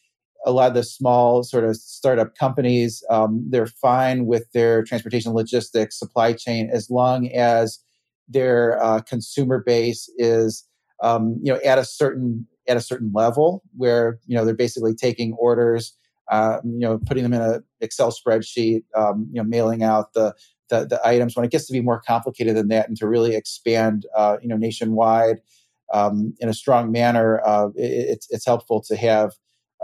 a 0.44 0.52
lot 0.52 0.68
of 0.68 0.74
the 0.74 0.82
small 0.82 1.42
sort 1.42 1.64
of 1.64 1.76
startup 1.76 2.34
companies 2.34 3.04
um, 3.10 3.44
they're 3.48 3.66
fine 3.66 4.26
with 4.26 4.50
their 4.52 4.82
transportation 4.82 5.32
logistics 5.32 5.98
supply 5.98 6.32
chain 6.32 6.68
as 6.72 6.90
long 6.90 7.28
as 7.28 7.78
their 8.28 8.82
uh, 8.82 9.00
consumer 9.00 9.62
base 9.64 10.10
is 10.16 10.66
um, 11.02 11.38
you 11.42 11.52
know 11.52 11.60
at 11.64 11.78
a 11.78 11.84
certain 11.84 12.46
at 12.68 12.76
a 12.76 12.80
certain 12.80 13.10
level 13.14 13.62
where 13.76 14.18
you 14.26 14.36
know 14.36 14.44
they're 14.44 14.54
basically 14.54 14.94
taking 14.94 15.32
orders 15.34 15.96
uh, 16.30 16.58
you 16.64 16.80
know 16.80 16.98
putting 16.98 17.22
them 17.22 17.32
in 17.32 17.42
an 17.42 17.62
excel 17.80 18.12
spreadsheet 18.12 18.82
um, 18.96 19.28
you 19.32 19.42
know 19.42 19.48
mailing 19.48 19.82
out 19.82 20.12
the, 20.14 20.34
the, 20.70 20.86
the 20.86 21.00
items. 21.06 21.36
When 21.36 21.44
it 21.44 21.50
gets 21.50 21.66
to 21.66 21.72
be 21.72 21.80
more 21.80 22.00
complicated 22.00 22.56
than 22.56 22.68
that 22.68 22.88
and 22.88 22.96
to 22.98 23.08
really 23.08 23.34
expand 23.34 24.06
uh, 24.16 24.38
you 24.40 24.48
know 24.48 24.56
nationwide 24.56 25.38
um, 25.92 26.34
in 26.40 26.48
a 26.48 26.54
strong 26.54 26.90
manner 26.92 27.40
uh, 27.44 27.68
it, 27.74 28.08
it's, 28.10 28.26
it's 28.30 28.46
helpful 28.46 28.80
to 28.82 28.96
have 28.96 29.32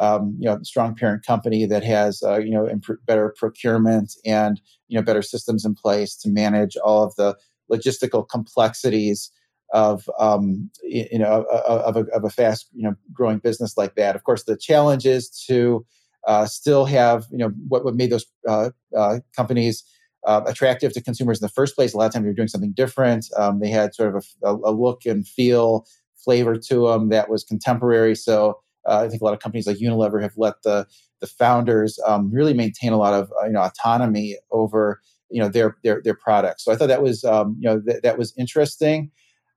um, 0.00 0.37
you 0.38 0.47
know 0.49 0.59
strong 0.62 0.95
parent 0.95 1.25
company 1.25 1.67
that 1.67 1.85
has 1.85 2.23
uh, 2.23 2.38
you 2.38 2.50
know 2.50 2.69
imp- 2.69 3.05
better 3.07 3.35
procurement 3.37 4.14
and 4.25 4.61
you 4.88 4.99
know 4.99 5.05
better 5.05 5.23
systems 5.23 5.64
in 5.64 5.75
place 5.75 6.17
to 6.17 6.28
manage 6.28 6.76
all 6.78 7.02
of 7.02 7.14
the 7.17 7.37
logistical 7.71 8.28
complexities 8.28 9.31
of 9.75 10.09
um, 10.19 10.71
you 10.83 11.19
know 11.19 11.45
of 11.50 11.97
a, 11.97 12.00
of 12.14 12.25
a 12.25 12.31
fast 12.31 12.69
you 12.75 12.83
know 12.83 12.95
growing 13.12 13.38
business 13.38 13.76
like 13.76 13.95
that. 13.97 14.17
Of 14.17 14.25
course, 14.25 14.45
the 14.45 14.57
challenge 14.57 15.07
is 15.07 15.28
to 15.49 15.85
uh, 16.26 16.47
still 16.47 16.85
have 16.87 17.26
you 17.31 17.38
know 17.38 17.52
what 17.69 17.85
what 17.85 17.95
made 17.95 18.11
those 18.11 18.26
uh, 18.49 18.71
uh, 18.97 19.21
companies 19.37 19.85
uh, 20.26 20.43
attractive 20.47 20.93
to 20.93 21.02
consumers 21.02 21.40
in 21.40 21.45
the 21.45 21.52
first 21.52 21.75
place. 21.75 21.95
A 21.95 21.97
lot 21.97 22.07
of 22.07 22.12
times 22.12 22.25
you're 22.25 22.35
doing 22.35 22.49
something 22.49 22.73
different. 22.73 23.26
Um, 23.37 23.61
they 23.61 23.69
had 23.69 23.95
sort 23.95 24.17
of 24.17 24.26
a, 24.43 24.55
a, 24.69 24.73
look 24.73 25.07
and 25.07 25.26
feel, 25.26 25.87
flavor 26.17 26.57
to 26.57 26.88
them 26.88 27.09
that 27.11 27.31
was 27.31 27.45
contemporary. 27.45 28.14
So 28.17 28.59
uh, 28.88 29.00
I 29.04 29.09
think 29.09 29.23
a 29.23 29.25
lot 29.25 29.35
of 29.35 29.40
companies 29.40 29.66
like 29.66 29.78
Unilever 29.78 30.23
have 30.23 30.37
let 30.37 30.62
the 30.62 30.87
the 31.21 31.26
founders 31.26 31.99
um, 32.07 32.30
really 32.30 32.54
maintain 32.54 32.92
a 32.92 32.97
lot 32.97 33.14
of 33.14 33.33
uh, 33.40 33.47
you 33.47 33.52
know 33.52 33.62
autonomy 33.62 34.37
over 34.50 35.00
you 35.30 35.40
know 35.40 35.49
their 35.49 35.76
their 35.85 36.00
their 36.02 36.14
products. 36.14 36.64
So 36.64 36.73
I 36.73 36.76
thought 36.76 36.88
that 36.88 37.02
was 37.02 37.25
um, 37.25 37.57
you 37.61 37.68
know 37.68 37.80
th- 37.80 38.02
that 38.02 38.18
was 38.18 38.33
interesting. 38.37 39.11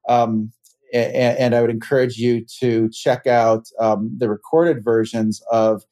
Um, 0.10 0.52
and, 0.94 1.38
and, 1.38 1.56
I 1.56 1.62
would 1.62 1.70
encourage 1.70 2.18
you 2.18 2.44
to 2.60 2.90
check 2.90 3.26
out 3.26 3.68
um, 3.80 4.12
the 4.18 4.28
recorded 4.28 4.84
versions 4.84 5.42
of 5.50 5.84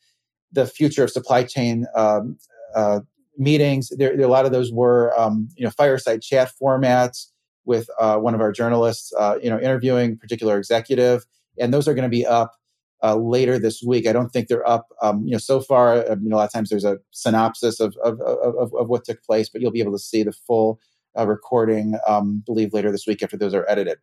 the 0.51 0.65
future 0.65 1.03
of 1.03 1.09
supply 1.09 1.43
chain 1.43 1.85
um, 1.95 2.37
uh, 2.75 2.99
meetings. 3.37 3.89
There, 3.95 4.17
there, 4.17 4.25
a 4.25 4.29
lot 4.29 4.45
of 4.45 4.51
those 4.51 4.73
were, 4.73 5.17
um, 5.17 5.47
you 5.55 5.63
know, 5.63 5.71
fireside 5.71 6.21
chat 6.21 6.51
formats 6.61 7.27
with 7.65 7.89
uh, 7.99 8.17
one 8.17 8.35
of 8.35 8.41
our 8.41 8.51
journalists, 8.51 9.13
uh, 9.17 9.37
you 9.41 9.49
know, 9.49 9.59
interviewing 9.59 10.17
particular 10.17 10.57
executive, 10.57 11.25
and 11.59 11.73
those 11.73 11.87
are 11.87 11.93
going 11.93 12.03
to 12.03 12.09
be 12.09 12.25
up 12.25 12.58
uh, 13.03 13.15
later 13.15 13.59
this 13.59 13.81
week. 13.81 14.07
I 14.07 14.13
don't 14.13 14.29
think 14.29 14.47
they're 14.47 14.67
up, 14.67 14.87
um, 15.01 15.23
you 15.25 15.31
know, 15.31 15.37
so 15.37 15.61
far. 15.61 15.93
Uh, 15.93 16.15
you 16.21 16.29
know, 16.29 16.35
a 16.35 16.39
lot 16.39 16.45
of 16.45 16.51
times 16.53 16.69
there's 16.69 16.85
a 16.85 16.97
synopsis 17.11 17.79
of 17.79 17.95
of, 18.03 18.19
of, 18.21 18.73
of 18.73 18.89
what 18.89 19.05
took 19.05 19.23
place, 19.23 19.49
but 19.49 19.61
you'll 19.61 19.71
be 19.71 19.81
able 19.81 19.91
to 19.93 19.99
see 19.99 20.23
the 20.23 20.31
full 20.31 20.79
uh, 21.17 21.27
recording, 21.27 21.97
um, 22.07 22.43
believe 22.45 22.73
later 22.73 22.91
this 22.91 23.07
week 23.07 23.23
after 23.23 23.37
those 23.37 23.53
are 23.53 23.65
edited. 23.67 23.97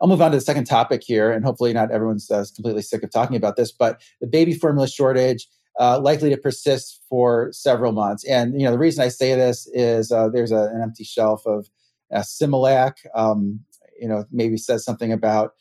I'll 0.00 0.08
move 0.08 0.22
on 0.22 0.30
to 0.30 0.36
the 0.36 0.40
second 0.40 0.64
topic 0.64 1.02
here, 1.04 1.30
and 1.32 1.44
hopefully 1.44 1.72
not 1.72 1.90
everyone's 1.90 2.30
uh, 2.30 2.44
completely 2.54 2.82
sick 2.82 3.02
of 3.02 3.10
talking 3.10 3.36
about 3.36 3.56
this, 3.56 3.72
but 3.72 4.00
the 4.20 4.26
baby 4.26 4.54
formula 4.54 4.88
shortage 4.88 5.48
uh, 5.80 5.98
likely 6.00 6.30
to 6.30 6.36
persist 6.36 7.02
for 7.08 7.50
several 7.52 7.92
months. 7.92 8.24
And 8.24 8.60
you 8.60 8.66
know 8.66 8.72
the 8.72 8.78
reason 8.78 9.04
I 9.04 9.08
say 9.08 9.34
this 9.34 9.68
is 9.72 10.12
uh, 10.12 10.28
there's 10.28 10.52
a, 10.52 10.70
an 10.74 10.82
empty 10.82 11.04
shelf 11.04 11.46
of 11.46 11.68
Uh, 12.14 12.22
Similac, 12.22 13.02
um, 13.16 13.64
you 14.00 14.08
know, 14.08 14.24
maybe 14.30 14.56
says 14.56 14.84
something 14.84 15.12
about 15.12 15.54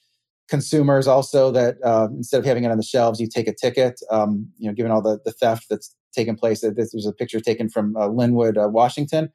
consumers 0.47 1.07
also 1.07 1.51
that 1.51 1.77
uh, 1.83 2.07
instead 2.11 2.39
of 2.39 2.45
having 2.45 2.63
it 2.63 2.71
on 2.71 2.77
the 2.77 2.83
shelves, 2.83 3.19
you 3.19 3.27
take 3.27 3.47
a 3.47 3.53
ticket. 3.53 3.99
Um, 4.11 4.49
you 4.57 4.69
know, 4.69 4.73
given 4.73 4.91
all 4.91 5.01
the, 5.01 5.19
the 5.25 5.31
theft 5.31 5.65
that's 5.69 5.95
taken 6.13 6.35
place, 6.35 6.61
this 6.61 6.93
was 6.93 7.05
a 7.05 7.11
picture 7.11 7.39
taken 7.39 7.69
from 7.69 7.95
uh, 7.95 8.07
Lynnwood, 8.07 8.63
uh, 8.63 8.69
Washington. 8.69 9.29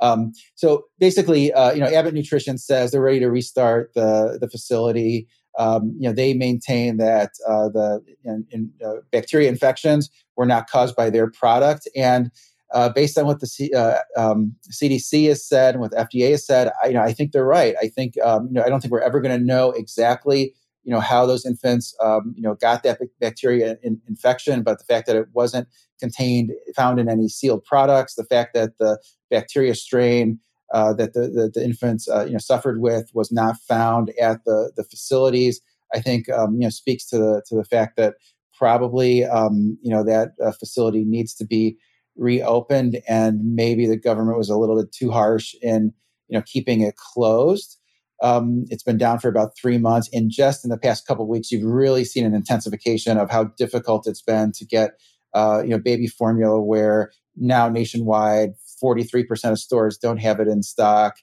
Um, 0.00 0.32
so 0.54 0.84
basically, 0.98 1.52
uh, 1.52 1.72
you 1.72 1.80
know, 1.80 1.86
Abbott 1.86 2.14
Nutrition 2.14 2.58
says 2.58 2.92
they're 2.92 3.00
ready 3.00 3.20
to 3.20 3.30
restart 3.30 3.92
the 3.94 4.38
the 4.40 4.48
facility. 4.48 5.26
Um, 5.58 5.96
you 5.98 6.08
know, 6.08 6.14
they 6.14 6.34
maintain 6.34 6.98
that 6.98 7.32
uh, 7.48 7.68
the 7.68 8.00
in, 8.24 8.46
in, 8.50 8.70
uh, 8.84 9.00
bacteria 9.10 9.48
infections 9.48 10.08
were 10.36 10.46
not 10.46 10.70
caused 10.70 10.94
by 10.94 11.10
their 11.10 11.28
product, 11.28 11.88
and 11.96 12.30
uh, 12.72 12.88
based 12.90 13.16
on 13.18 13.26
what 13.26 13.40
the 13.40 13.46
C, 13.46 13.72
uh, 13.74 13.98
um, 14.16 14.54
CDC 14.70 15.28
has 15.28 15.46
said 15.46 15.74
and 15.74 15.80
what 15.80 15.90
the 15.90 15.96
FDA 15.96 16.30
has 16.30 16.46
said, 16.46 16.70
I, 16.82 16.88
you 16.88 16.94
know, 16.94 17.02
I 17.02 17.12
think 17.12 17.32
they're 17.32 17.44
right. 17.44 17.74
I 17.80 17.88
think, 17.88 18.14
um, 18.22 18.48
you 18.48 18.54
know, 18.54 18.62
I 18.62 18.68
don't 18.68 18.80
think 18.80 18.92
we're 18.92 19.00
ever 19.00 19.20
going 19.20 19.38
to 19.38 19.44
know 19.44 19.70
exactly, 19.70 20.52
you 20.84 20.92
know, 20.92 21.00
how 21.00 21.26
those 21.26 21.46
infants, 21.46 21.94
um, 22.02 22.34
you 22.36 22.42
know, 22.42 22.54
got 22.54 22.82
that 22.82 23.00
bacteria 23.20 23.76
in, 23.82 24.00
infection. 24.08 24.62
But 24.62 24.78
the 24.78 24.84
fact 24.84 25.06
that 25.06 25.16
it 25.16 25.28
wasn't 25.32 25.68
contained, 25.98 26.52
found 26.76 27.00
in 27.00 27.08
any 27.08 27.28
sealed 27.28 27.64
products, 27.64 28.14
the 28.14 28.24
fact 28.24 28.54
that 28.54 28.78
the 28.78 28.98
bacteria 29.30 29.74
strain 29.74 30.38
uh, 30.72 30.92
that 30.92 31.14
the, 31.14 31.20
the, 31.20 31.50
the 31.54 31.64
infants 31.64 32.08
uh, 32.08 32.24
you 32.24 32.32
know 32.32 32.38
suffered 32.38 32.80
with 32.80 33.10
was 33.14 33.32
not 33.32 33.56
found 33.66 34.12
at 34.20 34.44
the 34.44 34.72
the 34.76 34.84
facilities. 34.84 35.60
I 35.94 36.00
think 36.00 36.28
um, 36.30 36.54
you 36.54 36.60
know 36.60 36.68
speaks 36.68 37.06
to 37.06 37.18
the 37.18 37.42
to 37.46 37.56
the 37.56 37.64
fact 37.64 37.96
that 37.96 38.14
probably 38.56 39.24
um, 39.24 39.78
you 39.82 39.90
know 39.90 40.04
that 40.04 40.32
uh, 40.44 40.52
facility 40.52 41.04
needs 41.04 41.34
to 41.36 41.46
be 41.46 41.76
reopened, 42.18 43.00
and 43.08 43.40
maybe 43.42 43.86
the 43.86 43.96
government 43.96 44.36
was 44.36 44.50
a 44.50 44.56
little 44.56 44.76
bit 44.76 44.92
too 44.92 45.10
harsh 45.10 45.54
in 45.62 45.92
you 46.28 46.38
know 46.38 46.44
keeping 46.46 46.82
it 46.82 46.96
closed. 46.96 47.78
Um, 48.20 48.64
it's 48.68 48.82
been 48.82 48.98
down 48.98 49.20
for 49.20 49.28
about 49.28 49.56
three 49.56 49.78
months, 49.78 50.10
and 50.12 50.30
just 50.30 50.64
in 50.64 50.70
the 50.70 50.78
past 50.78 51.06
couple 51.06 51.26
weeks, 51.28 51.50
you've 51.50 51.64
really 51.64 52.04
seen 52.04 52.26
an 52.26 52.34
intensification 52.34 53.16
of 53.16 53.30
how 53.30 53.44
difficult 53.44 54.06
it's 54.06 54.22
been 54.22 54.52
to 54.52 54.66
get 54.66 54.92
uh, 55.34 55.62
you 55.62 55.70
know 55.70 55.78
baby 55.78 56.08
formula. 56.08 56.60
Where 56.60 57.12
now 57.36 57.68
nationwide, 57.68 58.50
43% 58.82 59.52
of 59.52 59.58
stores 59.58 59.96
don't 59.96 60.18
have 60.18 60.40
it 60.40 60.48
in 60.48 60.62
stock. 60.62 61.16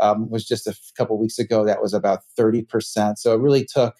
Um, 0.00 0.30
was 0.30 0.46
just 0.46 0.68
a 0.68 0.76
couple 0.96 1.18
weeks 1.18 1.40
ago 1.40 1.64
that 1.64 1.82
was 1.82 1.92
about 1.92 2.20
30%. 2.38 3.18
So 3.18 3.34
it 3.34 3.40
really 3.40 3.64
took 3.64 3.96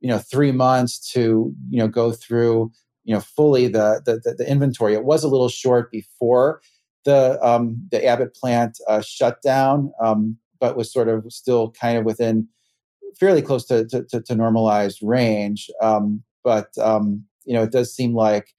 you 0.00 0.08
know 0.08 0.18
three 0.18 0.52
months 0.52 0.98
to 1.12 1.52
you 1.70 1.78
know 1.78 1.88
go 1.88 2.12
through 2.12 2.70
you 3.08 3.14
know 3.14 3.20
fully 3.20 3.68
the 3.68 4.02
the, 4.04 4.34
the 4.36 4.48
inventory. 4.48 4.92
It 4.92 5.04
was 5.04 5.24
a 5.24 5.28
little 5.28 5.48
short 5.48 5.90
before 5.90 6.60
the 7.06 7.42
um, 7.42 7.88
the 7.90 8.04
Abbott 8.04 8.34
plant 8.34 8.78
uh, 8.86 9.00
shut 9.00 9.40
down, 9.42 9.92
um, 9.98 10.36
but 10.60 10.76
was 10.76 10.92
sort 10.92 11.08
of 11.08 11.24
still 11.32 11.70
kind 11.70 11.96
of 11.96 12.04
within 12.04 12.46
fairly 13.18 13.40
close 13.40 13.64
to 13.66 13.86
to, 13.86 14.20
to 14.20 14.34
normalized 14.34 14.98
range. 15.02 15.70
Um, 15.80 16.22
but 16.44 16.68
um, 16.78 17.24
you 17.46 17.54
know 17.54 17.62
it 17.62 17.72
does 17.72 17.96
seem 17.96 18.14
like 18.14 18.54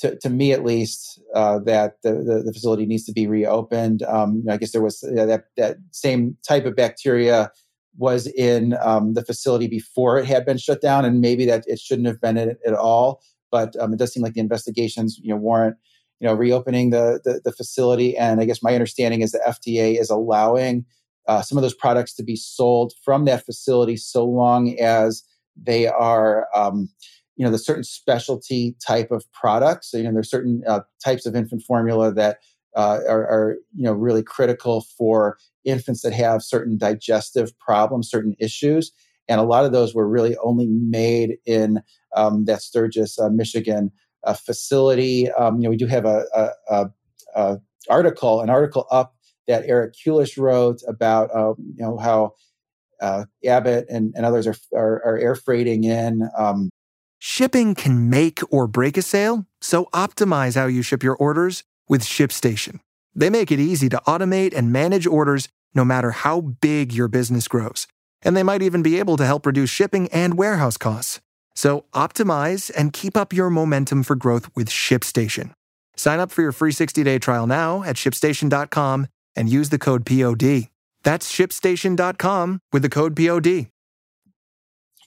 to, 0.00 0.16
to 0.18 0.28
me 0.28 0.52
at 0.52 0.64
least, 0.64 1.20
uh, 1.34 1.58
that 1.60 1.94
the, 2.04 2.12
the, 2.12 2.42
the, 2.44 2.52
facility 2.52 2.86
needs 2.86 3.04
to 3.04 3.12
be 3.12 3.26
reopened. 3.26 4.04
Um, 4.04 4.44
I 4.48 4.56
guess 4.56 4.70
there 4.70 4.80
was 4.80 5.02
uh, 5.02 5.26
that, 5.26 5.46
that 5.56 5.78
same 5.90 6.36
type 6.46 6.66
of 6.66 6.76
bacteria 6.76 7.50
was 7.96 8.28
in 8.28 8.76
um, 8.80 9.14
the 9.14 9.24
facility 9.24 9.66
before 9.66 10.18
it 10.18 10.24
had 10.24 10.46
been 10.46 10.56
shut 10.58 10.80
down, 10.80 11.04
and 11.04 11.20
maybe 11.20 11.46
that 11.46 11.64
it 11.66 11.80
shouldn't 11.80 12.06
have 12.06 12.20
been 12.20 12.36
in 12.36 12.50
it 12.50 12.58
at 12.64 12.74
all. 12.74 13.20
But 13.50 13.74
um, 13.80 13.92
it 13.92 13.98
does 13.98 14.12
seem 14.12 14.22
like 14.22 14.34
the 14.34 14.40
investigations, 14.40 15.18
you 15.22 15.30
know, 15.30 15.40
warrant 15.40 15.76
you 16.20 16.26
know 16.26 16.34
reopening 16.34 16.90
the, 16.90 17.20
the, 17.24 17.40
the 17.44 17.52
facility. 17.52 18.16
And 18.16 18.40
I 18.40 18.44
guess 18.44 18.62
my 18.62 18.74
understanding 18.74 19.20
is 19.20 19.32
the 19.32 19.42
FDA 19.46 20.00
is 20.00 20.10
allowing 20.10 20.84
uh, 21.28 21.42
some 21.42 21.58
of 21.58 21.62
those 21.62 21.74
products 21.74 22.14
to 22.14 22.22
be 22.22 22.36
sold 22.36 22.92
from 23.04 23.24
that 23.26 23.44
facility 23.44 23.96
so 23.96 24.24
long 24.24 24.78
as 24.80 25.22
they 25.56 25.86
are 25.86 26.48
um, 26.54 26.88
you 27.38 27.44
know, 27.44 27.52
the 27.52 27.58
certain 27.58 27.84
specialty 27.84 28.76
type 28.84 29.12
of 29.12 29.24
products. 29.32 29.90
So, 29.90 29.96
you 29.96 30.04
know, 30.04 30.12
there's 30.12 30.30
certain 30.30 30.62
uh, 30.66 30.80
types 31.02 31.24
of 31.24 31.36
infant 31.36 31.62
formula 31.62 32.12
that 32.12 32.38
uh, 32.76 32.98
are, 33.08 33.22
are, 33.22 33.56
you 33.76 33.84
know, 33.84 33.92
really 33.92 34.24
critical 34.24 34.84
for 34.98 35.38
infants 35.64 36.02
that 36.02 36.12
have 36.12 36.42
certain 36.42 36.76
digestive 36.76 37.56
problems, 37.60 38.10
certain 38.10 38.34
issues. 38.40 38.90
And 39.28 39.40
a 39.40 39.44
lot 39.44 39.64
of 39.64 39.72
those 39.72 39.94
were 39.94 40.08
really 40.08 40.36
only 40.38 40.66
made 40.66 41.36
in 41.46 41.82
um, 42.16 42.44
that 42.46 42.62
Sturgis, 42.62 43.18
uh, 43.18 43.28
Michigan 43.28 43.90
uh, 44.24 44.34
facility. 44.34 45.30
Um, 45.30 45.56
you 45.56 45.64
know, 45.64 45.70
we 45.70 45.76
do 45.76 45.86
have 45.86 46.04
a, 46.04 46.24
a, 46.34 46.48
a, 46.70 46.90
a, 47.34 47.58
article, 47.90 48.40
an 48.40 48.50
article 48.50 48.86
up 48.90 49.14
that 49.46 49.64
Eric 49.66 49.94
Kulisch 49.94 50.36
wrote 50.36 50.80
about, 50.86 51.34
um, 51.34 51.54
you 51.58 51.84
know, 51.84 51.96
how 51.96 52.34
uh, 53.00 53.24
Abbott 53.46 53.86
and, 53.88 54.12
and 54.16 54.26
others 54.26 54.46
are, 54.46 54.56
are, 54.74 55.02
are 55.04 55.18
air 55.18 55.34
freighting 55.34 55.84
in 55.84 56.28
um, 56.36 56.70
Shipping 57.20 57.74
can 57.74 58.08
make 58.08 58.40
or 58.48 58.68
break 58.68 58.96
a 58.96 59.02
sale, 59.02 59.44
so 59.60 59.86
optimize 59.86 60.54
how 60.54 60.66
you 60.66 60.82
ship 60.82 61.02
your 61.02 61.16
orders 61.16 61.64
with 61.88 62.02
ShipStation. 62.02 62.78
They 63.12 63.28
make 63.28 63.50
it 63.50 63.58
easy 63.58 63.88
to 63.88 64.00
automate 64.06 64.54
and 64.54 64.72
manage 64.72 65.04
orders 65.04 65.48
no 65.74 65.84
matter 65.84 66.12
how 66.12 66.40
big 66.40 66.92
your 66.92 67.08
business 67.08 67.48
grows. 67.48 67.88
And 68.22 68.36
they 68.36 68.42
might 68.42 68.62
even 68.62 68.82
be 68.82 68.98
able 68.98 69.16
to 69.16 69.26
help 69.26 69.46
reduce 69.46 69.70
shipping 69.70 70.08
and 70.08 70.36
warehouse 70.36 70.76
costs. 70.76 71.20
So 71.54 71.84
optimize 71.94 72.70
and 72.76 72.92
keep 72.92 73.16
up 73.16 73.32
your 73.32 73.50
momentum 73.50 74.02
for 74.02 74.16
growth 74.16 74.48
with 74.54 74.68
ShipStation. 74.68 75.52
Sign 75.96 76.20
up 76.20 76.30
for 76.30 76.42
your 76.42 76.52
free 76.52 76.72
60-day 76.72 77.18
trial 77.18 77.46
now 77.46 77.82
at 77.82 77.96
shipstation.com 77.96 79.08
and 79.34 79.48
use 79.48 79.70
the 79.70 79.78
code 79.78 80.06
POD. 80.06 80.68
That's 81.02 81.32
shipstation.com 81.32 82.60
with 82.72 82.82
the 82.82 82.88
code 82.88 83.16
POD 83.16 83.68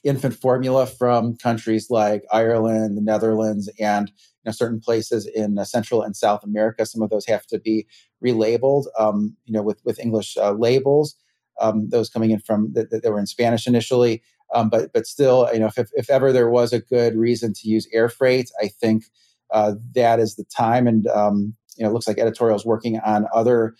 infant 0.04 0.34
formula 0.34 0.86
from 0.86 1.36
countries 1.36 1.90
like 1.90 2.24
Ireland, 2.32 2.96
the 2.96 3.02
Netherlands, 3.02 3.68
and 3.78 4.08
you 4.08 4.46
know, 4.46 4.52
certain 4.52 4.80
places 4.80 5.26
in 5.26 5.58
uh, 5.58 5.64
Central 5.64 6.02
and 6.02 6.16
South 6.16 6.42
America. 6.44 6.86
Some 6.86 7.02
of 7.02 7.10
those 7.10 7.26
have 7.26 7.46
to 7.46 7.58
be 7.58 7.86
relabeled, 8.24 8.86
um, 8.98 9.36
you 9.44 9.52
know, 9.52 9.62
with 9.62 9.80
with 9.84 10.00
English 10.00 10.36
uh, 10.36 10.52
labels. 10.52 11.16
Um, 11.62 11.88
those 11.88 12.10
coming 12.10 12.30
in 12.30 12.40
from 12.40 12.72
that, 12.74 13.02
were 13.04 13.18
in 13.18 13.26
Spanish 13.26 13.66
initially, 13.66 14.22
um, 14.54 14.68
but 14.68 14.92
but 14.92 15.06
still, 15.06 15.48
you 15.52 15.60
know, 15.60 15.70
if, 15.76 15.90
if 15.94 16.10
ever 16.10 16.32
there 16.32 16.50
was 16.50 16.72
a 16.72 16.80
good 16.80 17.16
reason 17.16 17.54
to 17.54 17.68
use 17.68 17.88
air 17.92 18.08
freight, 18.08 18.50
I 18.60 18.68
think 18.68 19.04
uh, 19.50 19.74
that 19.94 20.18
is 20.18 20.36
the 20.36 20.44
time. 20.44 20.86
And 20.86 21.06
um, 21.08 21.54
you 21.76 21.84
know, 21.84 21.90
it 21.90 21.92
looks 21.92 22.06
like 22.06 22.18
editorials 22.18 22.66
working 22.66 22.98
on 23.00 23.26
other 23.32 23.74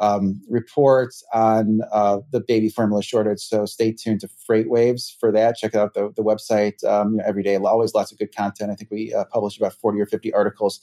um, 0.00 0.40
reports 0.48 1.24
on 1.32 1.80
uh, 1.92 2.18
the 2.30 2.40
baby 2.40 2.68
formula 2.68 3.02
shortage. 3.02 3.40
So 3.40 3.66
stay 3.66 3.92
tuned 3.92 4.20
to 4.20 4.28
FreightWaves 4.28 5.10
for 5.18 5.32
that. 5.32 5.56
Check 5.56 5.74
out 5.74 5.94
the, 5.94 6.12
the 6.14 6.22
website 6.22 6.84
um, 6.84 7.12
you 7.12 7.16
know, 7.18 7.24
every 7.26 7.42
day. 7.42 7.56
Always 7.56 7.94
lots 7.94 8.12
of 8.12 8.18
good 8.18 8.34
content. 8.34 8.70
I 8.70 8.74
think 8.74 8.90
we 8.90 9.12
uh, 9.12 9.24
publish 9.24 9.58
about 9.58 9.74
40 9.74 10.00
or 10.00 10.06
50 10.06 10.32
articles 10.32 10.80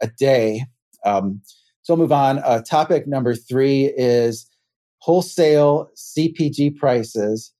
a 0.00 0.06
day. 0.06 0.64
Um, 1.04 1.42
so 1.82 1.94
I'll 1.94 1.98
move 1.98 2.12
on. 2.12 2.38
Uh, 2.38 2.62
topic 2.62 3.06
number 3.06 3.34
three 3.34 3.92
is 3.96 4.50
wholesale 4.98 5.90
CPG 5.96 6.76
prices 6.76 7.52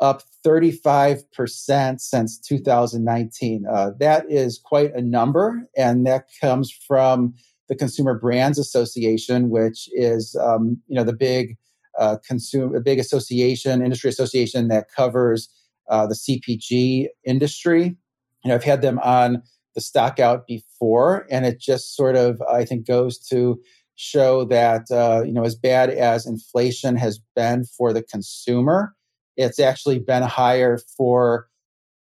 up 0.00 0.22
35% 0.44 2.00
since 2.00 2.38
2019. 2.40 3.64
Uh, 3.70 3.90
that 4.00 4.24
is 4.28 4.58
quite 4.62 4.92
a 4.94 5.00
number, 5.00 5.68
and 5.76 6.06
that 6.06 6.28
comes 6.40 6.72
from 6.72 7.34
the 7.68 7.76
Consumer 7.76 8.18
Brands 8.18 8.58
Association, 8.58 9.48
which 9.48 9.88
is 9.92 10.36
um, 10.40 10.80
you 10.88 10.96
know 10.96 11.04
the 11.04 11.12
big 11.12 11.56
uh, 11.98 12.16
consumer, 12.26 12.80
big 12.80 12.98
association, 12.98 13.82
industry 13.82 14.10
association 14.10 14.68
that 14.68 14.88
covers 14.94 15.48
uh, 15.88 16.06
the 16.06 16.14
CPG 16.14 17.06
industry. 17.24 17.96
You 18.44 18.48
know, 18.48 18.54
I've 18.54 18.64
had 18.64 18.82
them 18.82 18.98
on 19.00 19.42
the 19.74 19.80
stock 19.80 20.18
out 20.18 20.46
before, 20.46 21.26
and 21.30 21.46
it 21.46 21.60
just 21.60 21.94
sort 21.94 22.16
of 22.16 22.42
I 22.50 22.64
think 22.64 22.86
goes 22.86 23.18
to 23.28 23.60
show 23.96 24.44
that 24.44 24.90
uh, 24.90 25.22
you 25.24 25.32
know 25.32 25.44
as 25.44 25.54
bad 25.54 25.90
as 25.90 26.26
inflation 26.26 26.96
has 26.96 27.20
been 27.36 27.64
for 27.64 27.92
the 27.92 28.02
consumer, 28.02 28.94
it's 29.36 29.58
actually 29.58 29.98
been 29.98 30.22
higher 30.22 30.78
for 30.96 31.48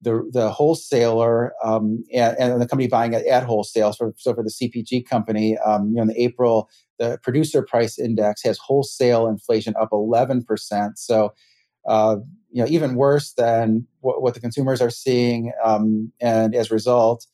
the 0.03 0.29
the 0.33 0.51
wholesaler 0.51 1.53
um, 1.65 2.05
and, 2.13 2.37
and, 2.39 2.61
the 2.61 2.69
company 2.69 2.87
buying 2.87 3.13
it 3.13 3.27
at 3.27 3.45
wholesale. 3.45 3.93
So, 3.93 4.13
so 4.17 4.35
for 4.35 4.43
the 4.43 4.51
CPG 4.51 5.09
company, 5.09 5.57
um, 5.59 5.89
you 5.89 5.95
know, 5.97 6.03
in 6.03 6.13
April, 6.17 6.69
the 6.99 7.19
producer 7.23 7.63
price 7.63 7.99
index 7.99 8.43
has 8.43 8.59
wholesale 8.59 9.27
inflation 9.27 9.75
up 9.81 9.89
11 9.93 10.45
percent. 10.45 10.99
So, 10.99 11.33
uh, 11.89 12.17
you 12.51 12.63
know, 12.63 12.69
even 12.69 12.95
worse 12.95 13.33
than 13.33 13.87
what, 14.01 14.23
what 14.23 14.35
the 14.35 14.41
consumers 14.41 14.81
are 14.81 14.91
seeing. 14.91 15.53
Um, 15.65 16.13
and 16.21 16.55
as 16.55 16.71
a 16.71 16.75
result, 16.75 17.27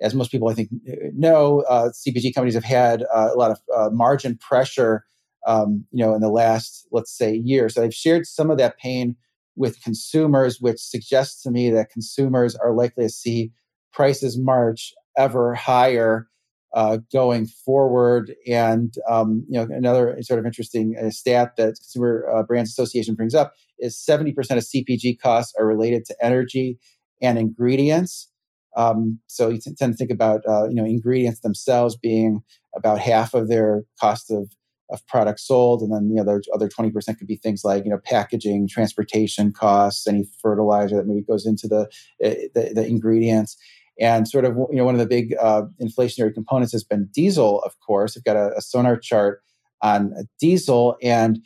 as 0.00 0.14
most 0.14 0.30
people 0.30 0.48
I 0.48 0.54
think 0.54 0.70
know, 1.14 1.60
uh, 1.68 1.90
CPG 1.90 2.34
companies 2.34 2.54
have 2.54 2.64
had 2.64 3.04
uh, 3.14 3.30
a 3.32 3.38
lot 3.38 3.50
of 3.50 3.60
uh, 3.74 3.90
margin 3.90 4.36
pressure. 4.38 5.04
Um, 5.46 5.84
you 5.90 6.02
know, 6.02 6.14
in 6.14 6.22
the 6.22 6.30
last 6.30 6.86
let's 6.90 7.14
say 7.16 7.34
year, 7.34 7.68
so 7.68 7.82
they've 7.82 7.94
shared 7.94 8.26
some 8.26 8.50
of 8.50 8.56
that 8.56 8.78
pain 8.78 9.14
with 9.56 9.82
consumers, 9.82 10.60
which 10.60 10.80
suggests 10.80 11.42
to 11.42 11.50
me 11.50 11.70
that 11.70 11.90
consumers 11.90 12.56
are 12.56 12.72
likely 12.72 13.04
to 13.04 13.10
see 13.10 13.52
prices 13.92 14.38
march 14.38 14.92
ever 15.16 15.54
higher 15.54 16.28
uh, 16.74 16.98
going 17.12 17.46
forward. 17.46 18.34
And 18.46 18.94
um, 19.08 19.44
you 19.48 19.58
know, 19.58 19.74
another 19.74 20.16
sort 20.22 20.40
of 20.40 20.46
interesting 20.46 20.96
uh, 21.00 21.10
stat 21.10 21.52
that 21.56 21.76
Consumer 21.76 22.28
uh, 22.34 22.42
Brands 22.42 22.70
Association 22.70 23.14
brings 23.14 23.34
up 23.34 23.54
is 23.78 23.96
70% 23.96 24.36
of 24.38 24.64
CPG 24.64 25.20
costs 25.20 25.54
are 25.58 25.66
related 25.66 26.04
to 26.06 26.16
energy 26.20 26.78
and 27.22 27.38
ingredients. 27.38 28.28
Um, 28.76 29.20
so 29.26 29.48
you 29.48 29.60
tend 29.60 29.92
to 29.92 29.96
think 29.96 30.10
about 30.10 30.42
uh, 30.48 30.68
you 30.68 30.74
know 30.74 30.84
ingredients 30.84 31.40
themselves 31.40 31.96
being 31.96 32.42
about 32.76 32.98
half 32.98 33.34
of 33.34 33.48
their 33.48 33.84
cost 34.00 34.30
of 34.30 34.50
of 34.90 35.06
products 35.06 35.46
sold, 35.46 35.82
and 35.82 35.92
then 35.92 36.12
the 36.14 36.20
other 36.20 36.42
other 36.52 36.68
twenty 36.68 36.90
percent 36.90 37.18
could 37.18 37.26
be 37.26 37.36
things 37.36 37.64
like 37.64 37.84
you 37.84 37.90
know 37.90 38.00
packaging, 38.04 38.68
transportation 38.68 39.52
costs, 39.52 40.06
any 40.06 40.24
fertilizer 40.42 40.96
that 40.96 41.06
maybe 41.06 41.22
goes 41.22 41.46
into 41.46 41.68
the 41.68 41.88
eh, 42.22 42.48
the, 42.54 42.72
the 42.74 42.86
ingredients. 42.86 43.56
And 44.00 44.26
sort 44.26 44.44
of, 44.44 44.56
you 44.56 44.76
know, 44.78 44.84
one 44.84 44.96
of 44.96 44.98
the 44.98 45.06
big 45.06 45.36
uh, 45.40 45.62
inflationary 45.80 46.34
components 46.34 46.72
has 46.72 46.82
been 46.82 47.08
diesel, 47.12 47.62
of 47.62 47.78
course. 47.78 48.16
We've 48.16 48.24
got 48.24 48.34
a, 48.34 48.52
a 48.56 48.60
sonar 48.60 48.96
chart 48.96 49.40
on 49.82 50.12
diesel, 50.40 50.96
and 51.00 51.38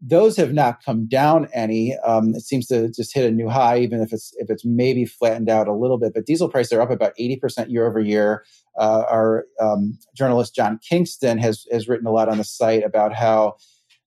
those 0.00 0.36
have 0.36 0.52
not 0.52 0.84
come 0.84 1.06
down 1.06 1.48
any. 1.54 1.96
Um, 2.04 2.34
it 2.34 2.42
seems 2.42 2.66
to 2.66 2.90
just 2.90 3.14
hit 3.14 3.24
a 3.24 3.34
new 3.34 3.48
high, 3.48 3.78
even 3.78 4.00
if 4.00 4.12
it's 4.12 4.34
if 4.36 4.50
it's 4.50 4.64
maybe 4.64 5.04
flattened 5.04 5.48
out 5.48 5.68
a 5.68 5.74
little 5.74 5.98
bit. 5.98 6.12
But 6.14 6.26
diesel 6.26 6.48
prices 6.48 6.72
are 6.72 6.80
up 6.80 6.90
about 6.90 7.12
eighty 7.18 7.36
percent 7.36 7.70
year 7.70 7.86
over 7.86 8.00
year. 8.00 8.44
Uh, 8.78 9.04
our 9.08 9.46
um, 9.60 9.98
journalist 10.14 10.54
John 10.54 10.78
Kingston 10.86 11.38
has 11.38 11.64
has 11.72 11.88
written 11.88 12.06
a 12.06 12.12
lot 12.12 12.28
on 12.28 12.38
the 12.38 12.44
site 12.44 12.84
about 12.84 13.14
how 13.14 13.56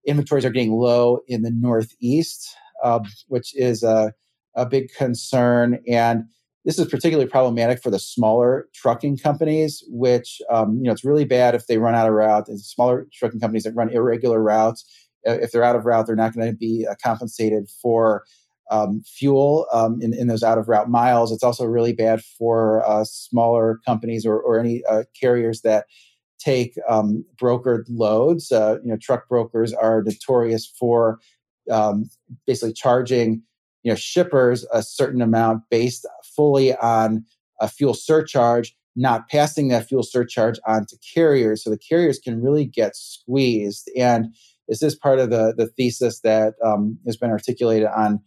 inventories 0.05 0.45
are 0.45 0.51
getting 0.51 0.73
low 0.73 1.19
in 1.27 1.41
the 1.41 1.51
Northeast, 1.51 2.55
uh, 2.83 2.99
which 3.27 3.55
is 3.55 3.83
a 3.83 4.13
a 4.55 4.65
big 4.65 4.89
concern 4.97 5.79
and 5.87 6.25
this 6.65 6.77
is 6.77 6.87
particularly 6.87 7.29
problematic 7.29 7.81
for 7.81 7.89
the 7.89 7.99
smaller 7.99 8.67
trucking 8.75 9.17
companies, 9.17 9.83
which 9.87 10.41
um, 10.51 10.77
you 10.77 10.83
know 10.83 10.91
it's 10.91 11.05
really 11.05 11.25
bad 11.25 11.55
if 11.55 11.67
they 11.67 11.77
run 11.77 11.95
out 11.95 12.07
of 12.07 12.13
route. 12.13 12.45
The 12.47 12.57
smaller 12.59 13.07
trucking 13.13 13.39
companies 13.39 13.63
that 13.63 13.75
run 13.75 13.89
irregular 13.89 14.41
routes, 14.41 14.85
if 15.23 15.51
they're 15.51 15.63
out 15.63 15.75
of 15.75 15.85
route, 15.85 16.07
they're 16.07 16.15
not 16.15 16.33
going 16.33 16.49
to 16.49 16.57
be 16.57 16.87
uh, 16.89 16.95
compensated 17.03 17.69
for 17.81 18.23
um, 18.71 19.01
fuel 19.01 19.65
um, 19.73 19.99
in, 20.01 20.13
in 20.13 20.27
those 20.27 20.43
out 20.43 20.57
of 20.57 20.69
route 20.69 20.89
miles. 20.89 21.31
It's 21.31 21.43
also 21.43 21.65
really 21.65 21.93
bad 21.93 22.21
for 22.21 22.87
uh, 22.87 23.03
smaller 23.03 23.79
companies 23.85 24.25
or, 24.25 24.39
or 24.39 24.59
any 24.59 24.83
uh, 24.85 25.03
carriers 25.19 25.61
that 25.61 25.85
take 26.39 26.75
um, 26.87 27.25
brokered 27.35 27.83
loads. 27.89 28.51
Uh, 28.51 28.77
you 28.83 28.91
know, 28.91 28.97
truck 29.01 29.27
brokers 29.27 29.73
are 29.73 30.03
notorious 30.03 30.65
for 30.65 31.19
um, 31.69 32.09
basically 32.45 32.73
charging 32.73 33.41
you 33.83 33.91
know 33.91 33.95
shippers 33.95 34.65
a 34.73 34.83
certain 34.83 35.21
amount 35.21 35.63
based 35.69 36.05
fully 36.35 36.75
on 36.77 37.23
a 37.61 37.67
fuel 37.67 37.93
surcharge 37.93 38.75
not 38.95 39.29
passing 39.29 39.69
that 39.69 39.87
fuel 39.87 40.03
surcharge 40.03 40.59
on 40.67 40.85
to 40.85 40.97
carriers 41.13 41.63
so 41.63 41.69
the 41.69 41.77
carriers 41.77 42.19
can 42.19 42.41
really 42.41 42.65
get 42.65 42.95
squeezed 42.95 43.89
and 43.95 44.33
is 44.69 44.79
this 44.79 44.95
part 44.95 45.19
of 45.19 45.29
the, 45.29 45.53
the 45.57 45.67
thesis 45.67 46.21
that 46.21 46.53
um, 46.63 46.97
has 47.05 47.17
been 47.17 47.31
articulated 47.31 47.87
on 47.87 48.19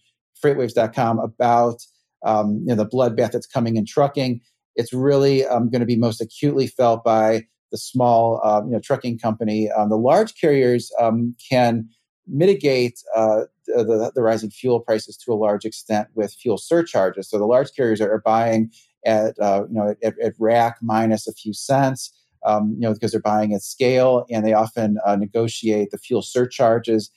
freightwaves.com 0.45 1.19
about 1.19 1.83
um, 2.25 2.59
you 2.67 2.75
know, 2.75 2.75
the 2.75 2.87
bloodbath 2.87 3.33
that's 3.33 3.47
coming 3.47 3.77
in 3.77 3.87
trucking? 3.87 4.41
It's 4.77 4.93
really 4.93 5.47
um, 5.47 5.71
going 5.71 5.81
to 5.81 5.87
be 5.87 5.97
most 5.97 6.21
acutely 6.21 6.67
felt 6.67 7.05
by 7.05 7.43
the 7.71 7.79
small 7.79 8.41
uh, 8.45 8.63
you 8.65 8.73
know 8.73 8.81
trucking 8.81 9.19
company. 9.19 9.71
Um, 9.71 9.89
the 9.89 9.97
large 9.97 10.35
carriers 10.39 10.93
um, 11.01 11.35
can 11.51 11.89
mitigate 12.29 13.01
uh, 13.17 13.43
the, 13.67 14.13
the, 14.15 14.23
rising 14.23 14.51
fuel 14.51 14.79
prices 14.79 15.17
to 15.17 15.33
a 15.33 15.35
large 15.35 15.65
extent 15.65 16.09
with 16.15 16.33
fuel 16.33 16.59
surcharges. 16.59 17.29
So 17.29 17.39
the 17.39 17.47
large 17.47 17.73
carriers 17.75 18.01
are, 18.01 18.23
buying 18.25 18.71
at 19.05 19.35
uh, 19.41 19.65
you 19.69 19.75
know 19.75 19.95
at, 20.03 20.15
at, 20.21 20.35
rack 20.39 20.77
minus 20.81 21.27
a 21.27 21.33
few 21.33 21.53
cents, 21.53 22.13
um, 22.45 22.75
you 22.75 22.81
know 22.81 22.93
because 22.93 23.13
they're 23.13 23.21
buying 23.21 23.55
at 23.55 23.63
scale, 23.63 24.25
and 24.31 24.45
they 24.45 24.53
often 24.53 24.99
uh, 25.05 25.17
negotiate 25.17 25.91
the 25.91 25.99
fuel 25.99 26.23
surcharges. 26.23 27.11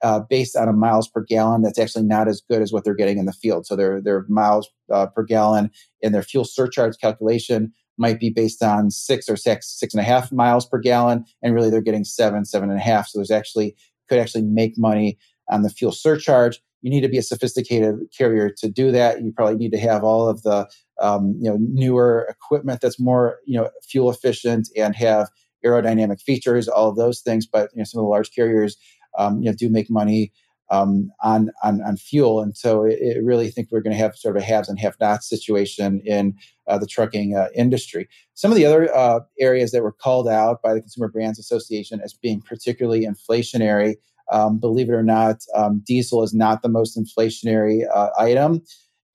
Uh, 0.00 0.20
based 0.20 0.54
on 0.54 0.68
a 0.68 0.72
miles 0.72 1.08
per 1.08 1.24
gallon, 1.24 1.62
that's 1.62 1.78
actually 1.78 2.04
not 2.04 2.28
as 2.28 2.40
good 2.48 2.62
as 2.62 2.72
what 2.72 2.84
they're 2.84 2.94
getting 2.94 3.18
in 3.18 3.26
the 3.26 3.32
field. 3.32 3.66
So 3.66 3.74
their 3.74 4.00
their 4.00 4.24
miles 4.28 4.68
uh, 4.92 5.06
per 5.06 5.24
gallon 5.24 5.72
and 6.04 6.14
their 6.14 6.22
fuel 6.22 6.44
surcharge 6.44 6.96
calculation 7.00 7.72
might 7.96 8.20
be 8.20 8.30
based 8.30 8.62
on 8.62 8.92
six 8.92 9.28
or 9.28 9.36
six 9.36 9.68
six 9.68 9.92
and 9.92 10.00
a 10.00 10.04
half 10.04 10.30
miles 10.30 10.66
per 10.66 10.78
gallon, 10.78 11.24
and 11.42 11.52
really 11.52 11.68
they're 11.68 11.80
getting 11.80 12.04
seven 12.04 12.44
seven 12.44 12.70
and 12.70 12.78
a 12.78 12.82
half. 12.82 13.08
So 13.08 13.18
there's 13.18 13.32
actually 13.32 13.74
could 14.08 14.18
actually 14.18 14.44
make 14.44 14.78
money 14.78 15.18
on 15.48 15.62
the 15.62 15.70
fuel 15.70 15.92
surcharge. 15.92 16.60
You 16.82 16.90
need 16.90 17.00
to 17.00 17.08
be 17.08 17.18
a 17.18 17.22
sophisticated 17.22 17.96
carrier 18.16 18.50
to 18.58 18.68
do 18.68 18.92
that. 18.92 19.22
You 19.22 19.32
probably 19.32 19.56
need 19.56 19.72
to 19.72 19.80
have 19.80 20.04
all 20.04 20.28
of 20.28 20.42
the 20.42 20.68
um, 21.00 21.36
you 21.40 21.50
know 21.50 21.58
newer 21.60 22.26
equipment 22.28 22.80
that's 22.80 23.00
more 23.00 23.38
you 23.46 23.58
know 23.58 23.70
fuel 23.88 24.10
efficient 24.10 24.68
and 24.76 24.94
have 24.96 25.28
aerodynamic 25.64 26.20
features, 26.20 26.68
all 26.68 26.88
of 26.88 26.96
those 26.96 27.20
things. 27.20 27.46
But 27.46 27.70
you 27.74 27.78
know 27.78 27.84
some 27.84 28.00
of 28.00 28.04
the 28.04 28.10
large 28.10 28.32
carriers 28.34 28.76
um, 29.18 29.40
you 29.42 29.50
know 29.50 29.56
do 29.56 29.68
make 29.68 29.90
money 29.90 30.32
um, 30.70 31.10
on, 31.22 31.50
on 31.62 31.80
on 31.82 31.96
fuel, 31.96 32.40
and 32.40 32.56
so 32.56 32.84
it, 32.84 32.98
it 33.00 33.24
really 33.24 33.50
think 33.50 33.68
we're 33.70 33.80
going 33.80 33.96
to 33.96 34.02
have 34.02 34.16
sort 34.16 34.36
of 34.36 34.42
a 34.42 34.44
haves 34.44 34.68
and 34.68 34.78
have-nots 34.78 35.28
situation 35.28 36.02
in 36.04 36.34
uh, 36.66 36.78
the 36.78 36.86
trucking 36.86 37.36
uh, 37.36 37.48
industry. 37.54 38.08
Some 38.34 38.50
of 38.50 38.56
the 38.56 38.66
other 38.66 38.94
uh, 38.94 39.20
areas 39.40 39.70
that 39.72 39.82
were 39.82 39.92
called 39.92 40.28
out 40.28 40.62
by 40.62 40.74
the 40.74 40.80
Consumer 40.80 41.08
Brands 41.08 41.38
Association 41.38 42.00
as 42.02 42.12
being 42.12 42.40
particularly 42.42 43.06
inflationary 43.06 43.96
um, 44.30 44.58
believe 44.58 44.88
it 44.88 44.92
or 44.92 45.02
not, 45.02 45.42
um, 45.54 45.82
diesel 45.86 46.22
is 46.22 46.34
not 46.34 46.62
the 46.62 46.68
most 46.68 46.98
inflationary 46.98 47.82
uh, 47.92 48.10
item. 48.18 48.62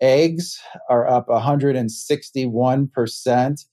Eggs 0.04 0.60
are 0.90 1.08
up 1.08 1.30
161% 1.30 3.66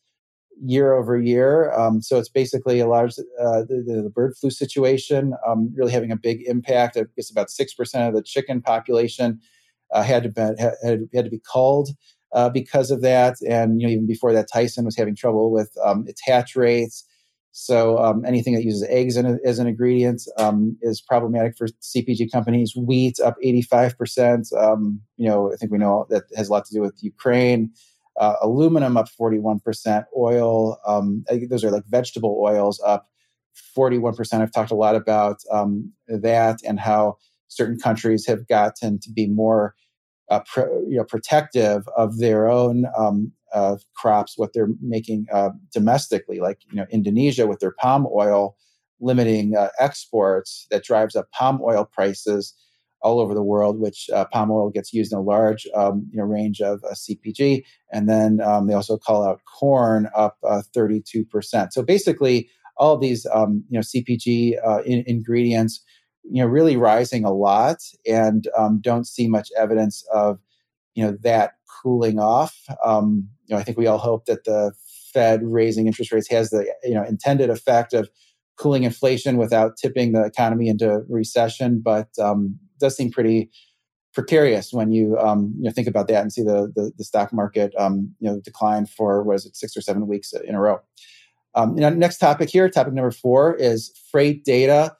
year 0.62 0.92
over 0.92 1.18
year. 1.20 1.72
Um, 1.72 2.00
so 2.00 2.18
it's 2.18 2.28
basically 2.28 2.78
a 2.78 2.86
large, 2.86 3.18
uh, 3.18 3.62
the, 3.62 4.02
the, 4.04 4.10
bird 4.10 4.36
flu 4.36 4.50
situation 4.50 5.34
um, 5.44 5.72
really 5.74 5.90
having 5.90 6.12
a 6.12 6.16
big 6.16 6.42
impact. 6.46 6.96
I 6.96 7.06
guess 7.16 7.30
about 7.30 7.48
6% 7.48 8.08
of 8.08 8.14
the 8.14 8.22
chicken 8.22 8.62
population 8.62 9.40
uh, 9.92 10.04
had, 10.04 10.22
to 10.22 10.28
be, 10.28 10.40
had, 10.40 11.08
had 11.12 11.24
to 11.24 11.30
be 11.30 11.42
culled. 11.52 11.88
Uh, 12.32 12.48
because 12.48 12.92
of 12.92 13.02
that, 13.02 13.34
and 13.48 13.80
you 13.80 13.88
know, 13.88 13.92
even 13.92 14.06
before 14.06 14.32
that, 14.32 14.46
Tyson 14.52 14.84
was 14.84 14.96
having 14.96 15.16
trouble 15.16 15.50
with 15.50 15.76
um, 15.84 16.06
hatch 16.24 16.54
rates. 16.54 17.04
So 17.52 17.98
um, 17.98 18.24
anything 18.24 18.54
that 18.54 18.64
uses 18.64 18.86
eggs 18.88 19.16
a, 19.16 19.38
as 19.44 19.58
an 19.58 19.66
ingredient 19.66 20.22
um, 20.38 20.76
is 20.82 21.00
problematic 21.00 21.56
for 21.56 21.66
CPG 21.66 22.30
companies. 22.30 22.74
Wheat 22.76 23.18
up 23.20 23.36
85%. 23.44 24.56
Um, 24.56 25.00
you 25.16 25.28
know, 25.28 25.52
I 25.52 25.56
think 25.56 25.72
we 25.72 25.78
know 25.78 26.06
that 26.10 26.24
has 26.36 26.48
a 26.48 26.52
lot 26.52 26.64
to 26.66 26.74
do 26.74 26.80
with 26.80 27.02
Ukraine. 27.02 27.72
Uh, 28.18 28.34
aluminum 28.42 28.96
up 28.96 29.08
41%. 29.08 30.04
Oil, 30.16 30.78
um, 30.86 31.24
those 31.48 31.64
are 31.64 31.70
like 31.70 31.84
vegetable 31.86 32.38
oils 32.42 32.80
up 32.84 33.08
41%. 33.76 34.40
I've 34.40 34.52
talked 34.52 34.70
a 34.70 34.76
lot 34.76 34.94
about 34.94 35.38
um, 35.50 35.92
that 36.06 36.58
and 36.66 36.78
how 36.78 37.16
certain 37.48 37.78
countries 37.78 38.26
have 38.26 38.46
gotten 38.46 39.00
to 39.00 39.10
be 39.10 39.26
more 39.26 39.74
uh, 40.30 40.40
you 40.86 40.96
know, 40.96 41.04
protective 41.04 41.82
of 41.96 42.18
their 42.18 42.48
own 42.48 42.84
um, 42.96 43.32
uh, 43.52 43.76
crops, 43.94 44.34
what 44.36 44.52
they're 44.52 44.68
making 44.80 45.26
uh, 45.32 45.50
domestically, 45.72 46.40
like 46.40 46.60
you 46.70 46.76
know 46.76 46.86
Indonesia 46.90 47.46
with 47.46 47.60
their 47.60 47.72
palm 47.72 48.06
oil 48.12 48.56
limiting 49.00 49.56
uh, 49.56 49.68
exports 49.78 50.66
that 50.70 50.84
drives 50.84 51.16
up 51.16 51.30
palm 51.32 51.60
oil 51.62 51.84
prices 51.84 52.54
all 53.02 53.18
over 53.18 53.34
the 53.34 53.42
world. 53.42 53.80
Which 53.80 54.10
uh, 54.14 54.26
palm 54.26 54.50
oil 54.50 54.70
gets 54.70 54.92
used 54.92 55.12
in 55.12 55.18
a 55.18 55.22
large 55.22 55.66
um, 55.74 56.08
you 56.10 56.18
know 56.18 56.24
range 56.24 56.60
of 56.60 56.82
uh, 56.84 56.94
CPG, 56.94 57.64
and 57.92 58.08
then 58.08 58.40
um, 58.40 58.66
they 58.66 58.74
also 58.74 58.96
call 58.96 59.24
out 59.24 59.40
corn 59.44 60.08
up 60.14 60.36
uh, 60.44 60.62
thirty 60.74 61.02
two 61.04 61.24
percent. 61.24 61.72
So 61.72 61.82
basically, 61.82 62.48
all 62.76 62.94
of 62.94 63.00
these 63.00 63.26
um, 63.32 63.64
you 63.68 63.78
know 63.78 63.82
CPG 63.82 64.84
in- 64.84 65.04
ingredients 65.06 65.82
you 66.24 66.42
know 66.42 66.48
really 66.48 66.76
rising 66.76 67.24
a 67.24 67.32
lot 67.32 67.78
and 68.06 68.48
um, 68.56 68.80
don't 68.80 69.06
see 69.06 69.28
much 69.28 69.48
evidence 69.56 70.04
of 70.12 70.38
you 70.94 71.04
know 71.04 71.16
that 71.22 71.54
cooling 71.80 72.18
off. 72.18 72.56
Um, 72.84 73.28
you 73.46 73.54
know, 73.54 73.60
I 73.60 73.64
think 73.64 73.78
we 73.78 73.86
all 73.86 73.98
hope 73.98 74.26
that 74.26 74.44
the 74.44 74.72
Fed 75.12 75.40
raising 75.42 75.86
interest 75.86 76.12
rates 76.12 76.30
has 76.30 76.50
the 76.50 76.72
you 76.84 76.94
know 76.94 77.04
intended 77.04 77.50
effect 77.50 77.92
of 77.92 78.08
cooling 78.56 78.84
inflation 78.84 79.36
without 79.38 79.76
tipping 79.76 80.12
the 80.12 80.24
economy 80.24 80.68
into 80.68 81.02
recession, 81.08 81.80
but 81.82 82.08
um, 82.20 82.58
does 82.78 82.96
seem 82.96 83.10
pretty 83.10 83.50
precarious 84.12 84.72
when 84.72 84.90
you 84.90 85.16
um, 85.18 85.54
you 85.56 85.64
know 85.64 85.70
think 85.70 85.88
about 85.88 86.08
that 86.08 86.22
and 86.22 86.32
see 86.32 86.42
the 86.42 86.72
the, 86.74 86.92
the 86.96 87.04
stock 87.04 87.32
market 87.32 87.72
um, 87.78 88.14
you 88.20 88.30
know 88.30 88.40
decline 88.40 88.86
for 88.86 89.22
what 89.22 89.36
is 89.36 89.46
it 89.46 89.56
six 89.56 89.76
or 89.76 89.80
seven 89.80 90.06
weeks 90.06 90.32
in 90.32 90.54
a 90.54 90.60
row. 90.60 90.80
Um, 91.54 91.74
you 91.74 91.80
know, 91.80 91.90
next 91.90 92.18
topic 92.18 92.48
here, 92.48 92.68
topic 92.68 92.92
number 92.92 93.10
four 93.10 93.56
is 93.56 93.92
freight 94.10 94.44
data 94.44 94.96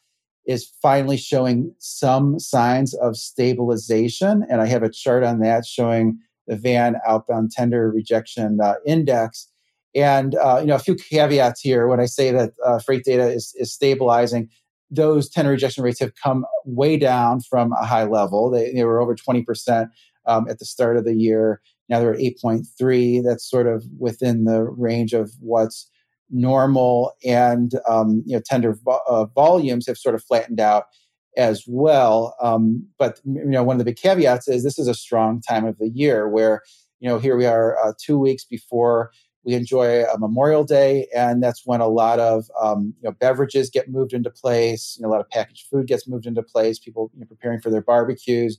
is 0.47 0.73
finally 0.83 1.17
showing 1.17 1.73
some 1.79 2.41
signs 2.41 2.95
of 2.95 3.17
stabilization, 3.17 4.45
and 4.51 4.61
I 4.61 4.67
have 4.67 4.83
a 4.83 4.91
chart 4.91 5.23
on 5.23 5.39
that 5.41 5.65
showing 5.65 6.19
the 6.51 6.57
VAN 6.57 6.97
outbound 7.07 7.53
tender 7.53 7.91
rejection 7.91 8.59
uh, 8.61 8.75
index. 8.85 9.49
And 9.95 10.35
uh, 10.35 10.59
you 10.61 10.67
know, 10.67 10.75
a 10.75 10.81
few 10.81 10.97
caveats 10.97 11.61
here 11.61 11.87
when 11.87 12.01
I 12.01 12.07
say 12.07 12.33
that 12.33 12.53
uh, 12.65 12.81
freight 12.81 13.05
data 13.05 13.29
is, 13.29 13.55
is 13.57 13.73
stabilizing. 13.73 14.51
Those 14.91 15.31
tender 15.31 15.53
rejection 15.53 15.85
rates 15.85 16.01
have 16.01 16.13
come 16.23 16.45
way 16.65 16.97
down 16.97 17.41
from 17.41 17.73
a 17.73 17.87
high 17.87 18.05
level. 18.05 18.51
They, 18.51 18.73
they 18.73 18.85
were 18.85 19.01
over 19.01 19.15
20% 19.15 19.89
um, 20.27 20.49
at 20.49 20.59
the 20.59 20.65
start 20.65 20.97
of 20.97 21.05
the 21.05 21.15
year. 21.15 21.61
Now 21.89 22.01
they're 22.01 22.15
at 22.15 22.21
8.3. 22.21 23.23
That's 23.25 23.49
sort 23.49 23.69
of 23.69 23.85
within 23.99 24.45
the 24.45 24.65
range 24.65 25.13
of 25.13 25.31
what's 25.39 25.89
normal 26.31 27.13
and 27.25 27.73
um, 27.89 28.23
you 28.25 28.37
know 28.37 28.43
tender 28.45 28.79
vo- 28.85 29.01
uh, 29.09 29.25
volumes 29.27 29.87
have 29.87 29.99
sort 29.99 30.15
of 30.15 30.23
flattened 30.23 30.61
out 30.61 30.85
as 31.37 31.65
well. 31.67 32.35
Um, 32.43 32.87
but 32.99 33.21
you 33.25 33.45
know, 33.45 33.63
one 33.63 33.77
of 33.77 33.79
the 33.79 33.85
big 33.85 33.97
caveats 33.97 34.49
is 34.49 34.63
this 34.63 34.79
is 34.79 34.89
a 34.89 34.95
strong 34.95 35.41
time 35.41 35.65
of 35.65 35.79
the 35.79 35.89
year 35.89 36.29
where 36.29 36.63
you 37.01 37.09
know 37.09 37.19
here 37.19 37.37
we 37.37 37.47
are 37.47 37.79
uh, 37.85 37.93
two 37.99 38.19
weeks 38.19 38.45
before 38.45 39.11
we 39.43 39.55
enjoy 39.55 40.05
a 40.05 40.19
Memorial 40.19 40.65
Day, 40.65 41.09
and 41.15 41.43
that's 41.43 41.63
when 41.65 41.81
a 41.81 41.89
lot 41.89 42.21
of 42.21 42.51
um, 42.61 42.95
you 43.01 43.09
know 43.09 43.13
beverages 43.13 43.71
get 43.71 43.89
moved 43.89 44.13
into 44.13 44.31
place. 44.31 44.97
You 44.99 45.03
know, 45.03 45.11
a 45.11 45.13
lot 45.13 45.21
of 45.21 45.31
packaged 45.31 45.67
food 45.69 45.87
gets 45.87 46.07
moved 46.09 46.27
into 46.27 46.43
place. 46.43 46.79
People 46.79 47.11
you 47.15 47.21
know, 47.21 47.27
preparing 47.27 47.61
for 47.61 47.71
their 47.71 47.83
barbecues. 47.83 48.59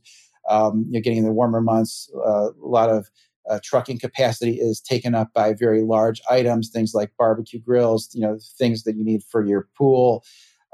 Um, 0.50 0.86
you 0.88 0.94
know, 0.94 1.02
getting 1.02 1.20
in 1.20 1.26
the 1.26 1.32
warmer 1.32 1.62
months, 1.62 2.10
uh, 2.16 2.50
a 2.50 2.68
lot 2.68 2.90
of 2.90 3.12
uh, 3.50 3.60
trucking 3.64 4.00
capacity 4.00 4.60
is 4.60 4.80
taken 4.80 5.16
up 5.16 5.34
by 5.34 5.54
very 5.54 5.82
large 5.84 6.22
items, 6.30 6.70
things 6.70 6.94
like 6.94 7.12
barbecue 7.18 7.60
grills, 7.60 8.10
you 8.14 8.22
know, 8.22 8.38
things 8.58 8.84
that 8.84 8.96
you 8.96 9.04
need 9.04 9.24
for 9.24 9.46
your 9.46 9.68
pool. 9.76 10.24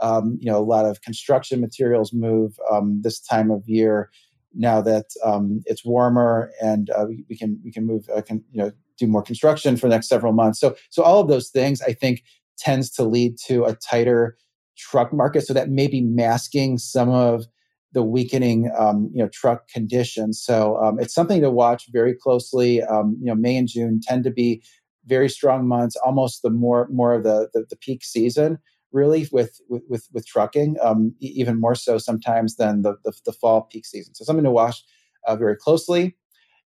Um, 0.02 0.38
you 0.42 0.52
know, 0.52 0.58
a 0.58 0.64
lot 0.64 0.86
of 0.86 1.02
construction 1.02 1.62
materials 1.62 2.14
move 2.14 2.60
um, 2.72 3.02
this 3.04 3.20
time 3.20 3.52
of 3.52 3.68
year. 3.68 4.10
Now 4.54 4.82
that 4.82 5.06
um, 5.24 5.62
it's 5.66 5.86
warmer 5.86 6.52
and 6.62 6.90
uh, 6.92 7.06
we, 7.30 7.36
can 7.36 7.60
we 7.64 7.72
can 7.72 7.86
move, 7.86 8.10
uh, 8.16 8.22
can, 8.22 8.44
you 8.52 8.62
know, 8.62 8.72
do 8.98 9.08
more 9.08 9.22
construction 9.22 9.78
for 9.78 9.88
the 9.88 9.96
next 9.96 10.08
several 10.08 10.34
months. 10.34 10.60
So 10.60 10.76
so 10.90 11.04
all 11.04 11.20
of 11.20 11.28
those 11.28 11.50
things 11.50 11.82
I 11.82 11.94
think 11.94 12.24
tends 12.58 12.90
to 12.92 13.04
lead 13.04 13.38
to 13.46 13.66
a 13.66 13.76
tighter 13.76 14.38
truck 14.78 15.14
market. 15.14 15.42
So 15.42 15.54
that 15.54 15.70
may 15.70 15.88
be 15.88 16.02
masking 16.02 16.78
some 16.78 17.10
of 17.10 17.46
the 17.94 18.04
weakening 18.04 18.72
um, 18.78 19.10
you 19.14 19.24
know 19.24 19.30
truck 19.30 19.68
conditions. 19.70 20.42
So 20.42 20.78
um, 20.78 21.00
it's 21.00 21.14
something 21.14 21.42
to 21.42 21.52
watch 21.52 21.86
very 21.92 22.14
closely. 22.14 22.84
Um, 22.84 23.18
you 23.20 23.28
know, 23.28 23.36
May 23.36 23.58
and 23.58 23.68
June 23.68 24.00
tend 24.02 24.24
to 24.26 24.32
be 24.32 24.62
very 25.06 25.30
strong 25.30 25.68
months, 25.68 25.96
almost 25.98 26.42
the 26.42 26.50
more 26.50 26.88
more 26.92 27.14
of 27.14 27.24
the 27.24 27.50
the, 27.54 27.66
the 27.70 27.76
peak 27.76 28.04
season 28.04 28.60
really 28.91 29.28
with 29.32 29.60
with 29.69 30.08
with, 30.13 30.26
trucking, 30.26 30.76
um, 30.82 31.13
even 31.19 31.60
more 31.60 31.76
so 31.76 31.97
sometimes 31.97 32.56
than 32.56 32.82
the, 32.82 32.95
the, 33.04 33.13
the 33.26 33.34
fall 33.34 33.63
peak 33.63 33.86
season. 33.86 34.15
So 34.15 34.23
something 34.26 34.45
to 34.45 34.52
watch 34.52 34.84
uh, 35.26 35.36
very 35.36 35.56
closely 35.56 36.15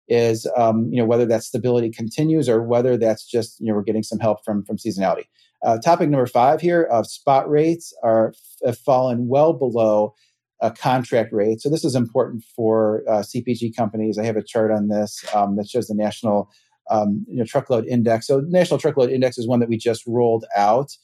is 0.08 0.46
um, 0.56 0.88
you 0.90 1.00
know 1.00 1.06
whether 1.06 1.26
that 1.26 1.42
stability 1.42 1.90
continues 1.90 2.48
or 2.48 2.62
whether 2.62 2.96
that's 2.96 3.24
just 3.24 3.60
you 3.60 3.68
know 3.68 3.74
we're 3.74 3.82
getting 3.82 4.02
some 4.02 4.18
help 4.18 4.44
from 4.44 4.64
from 4.64 4.76
seasonality. 4.76 5.24
Uh, 5.62 5.78
topic 5.78 6.08
number 6.08 6.26
five 6.26 6.60
here 6.60 6.82
of 6.84 7.06
spot 7.06 7.48
rates 7.48 7.94
are 8.02 8.32
have 8.64 8.78
fallen 8.78 9.28
well 9.28 9.52
below 9.52 10.14
a 10.62 10.70
contract 10.70 11.32
rate. 11.32 11.60
So 11.60 11.70
this 11.70 11.84
is 11.84 11.94
important 11.94 12.44
for 12.54 13.02
uh, 13.08 13.20
CPG 13.20 13.74
companies. 13.74 14.18
I 14.18 14.24
have 14.24 14.36
a 14.36 14.42
chart 14.42 14.70
on 14.70 14.88
this 14.88 15.24
um, 15.34 15.56
that 15.56 15.68
shows 15.68 15.86
the 15.86 15.94
national 15.94 16.50
um, 16.90 17.24
you 17.28 17.36
know, 17.36 17.44
truckload 17.44 17.86
index. 17.86 18.26
So 18.26 18.40
national 18.48 18.78
truckload 18.78 19.10
index 19.10 19.38
is 19.38 19.46
one 19.48 19.60
that 19.60 19.68
we 19.68 19.78
just 19.78 20.04
rolled 20.06 20.44
out 20.56 20.96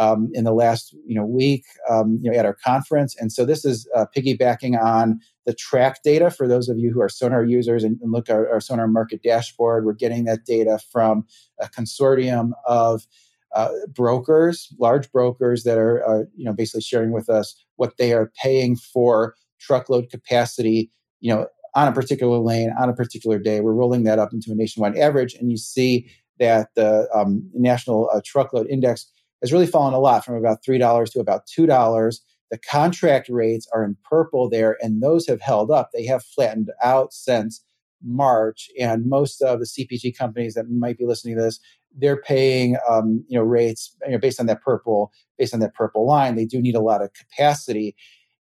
um, 0.00 0.30
in 0.32 0.44
the 0.44 0.52
last 0.52 0.96
you 1.06 1.14
know 1.14 1.24
week 1.24 1.64
um, 1.88 2.18
you 2.22 2.30
know 2.30 2.36
at 2.36 2.46
our 2.46 2.56
conference, 2.64 3.14
and 3.20 3.30
so 3.30 3.44
this 3.44 3.64
is 3.64 3.86
uh, 3.94 4.06
piggybacking 4.16 4.82
on 4.82 5.20
the 5.46 5.54
TRAC 5.54 6.02
data 6.02 6.30
for 6.30 6.48
those 6.48 6.68
of 6.68 6.78
you 6.78 6.90
who 6.90 7.00
are 7.00 7.08
Sonar 7.08 7.44
users 7.44 7.84
and, 7.84 8.00
and 8.00 8.10
look 8.10 8.28
at 8.28 8.34
our, 8.34 8.50
our 8.50 8.60
Sonar 8.60 8.88
market 8.88 9.22
dashboard. 9.22 9.84
We're 9.84 9.92
getting 9.92 10.24
that 10.24 10.44
data 10.44 10.78
from 10.90 11.26
a 11.60 11.68
consortium 11.68 12.52
of 12.66 13.06
uh, 13.54 13.68
brokers, 13.88 14.72
large 14.78 15.10
brokers 15.12 15.64
that 15.64 15.76
are, 15.76 16.06
uh, 16.08 16.24
you 16.36 16.44
know, 16.44 16.52
basically 16.52 16.82
sharing 16.82 17.12
with 17.12 17.28
us 17.28 17.54
what 17.76 17.96
they 17.98 18.12
are 18.12 18.32
paying 18.40 18.76
for 18.76 19.34
truckload 19.58 20.08
capacity, 20.08 20.90
you 21.20 21.34
know, 21.34 21.46
on 21.74 21.88
a 21.88 21.92
particular 21.92 22.38
lane 22.38 22.72
on 22.78 22.88
a 22.88 22.94
particular 22.94 23.38
day. 23.38 23.60
We're 23.60 23.74
rolling 23.74 24.04
that 24.04 24.18
up 24.18 24.32
into 24.32 24.50
a 24.50 24.54
nationwide 24.54 24.96
average, 24.96 25.34
and 25.34 25.50
you 25.50 25.56
see 25.56 26.10
that 26.38 26.68
the 26.74 27.08
um, 27.14 27.48
national 27.54 28.08
uh, 28.12 28.20
truckload 28.24 28.66
index 28.68 29.10
has 29.42 29.52
really 29.52 29.66
fallen 29.66 29.94
a 29.94 29.98
lot 29.98 30.24
from 30.24 30.34
about 30.34 30.64
three 30.64 30.78
dollars 30.78 31.10
to 31.10 31.20
about 31.20 31.46
two 31.46 31.66
dollars. 31.66 32.22
The 32.50 32.58
contract 32.58 33.28
rates 33.28 33.68
are 33.72 33.84
in 33.84 33.96
purple 34.08 34.48
there, 34.48 34.76
and 34.80 35.02
those 35.02 35.26
have 35.26 35.40
held 35.40 35.70
up. 35.70 35.90
They 35.92 36.04
have 36.06 36.24
flattened 36.24 36.70
out 36.82 37.12
since 37.12 37.64
March, 38.02 38.70
and 38.78 39.06
most 39.06 39.40
of 39.42 39.60
the 39.60 39.66
CPG 39.66 40.16
companies 40.16 40.54
that 40.54 40.68
might 40.68 40.98
be 40.98 41.06
listening 41.06 41.36
to 41.36 41.42
this 41.42 41.60
they're 41.96 42.20
paying 42.20 42.76
um, 42.88 43.24
you 43.28 43.38
know 43.38 43.44
rates 43.44 43.96
you 44.06 44.12
know, 44.12 44.18
based 44.18 44.40
on 44.40 44.46
that 44.46 44.62
purple 44.62 45.12
based 45.38 45.54
on 45.54 45.60
that 45.60 45.74
purple 45.74 46.06
line. 46.06 46.36
They 46.36 46.44
do 46.44 46.60
need 46.60 46.74
a 46.74 46.80
lot 46.80 47.02
of 47.02 47.12
capacity, 47.12 47.94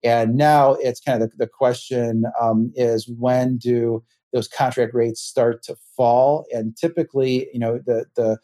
and 0.04 0.36
now 0.36 0.74
it's 0.74 1.00
kind 1.00 1.22
of 1.22 1.32
the, 1.32 1.38
the 1.38 1.48
question 1.48 2.24
um, 2.40 2.72
is 2.76 3.08
when 3.08 3.58
do 3.58 4.04
those 4.32 4.48
contract 4.48 4.94
rates 4.94 5.22
start 5.22 5.62
to 5.64 5.76
fall? 5.96 6.46
And 6.52 6.76
typically, 6.76 7.50
you 7.54 7.60
know 7.60 7.80
the 7.86 8.06
the 8.16 8.38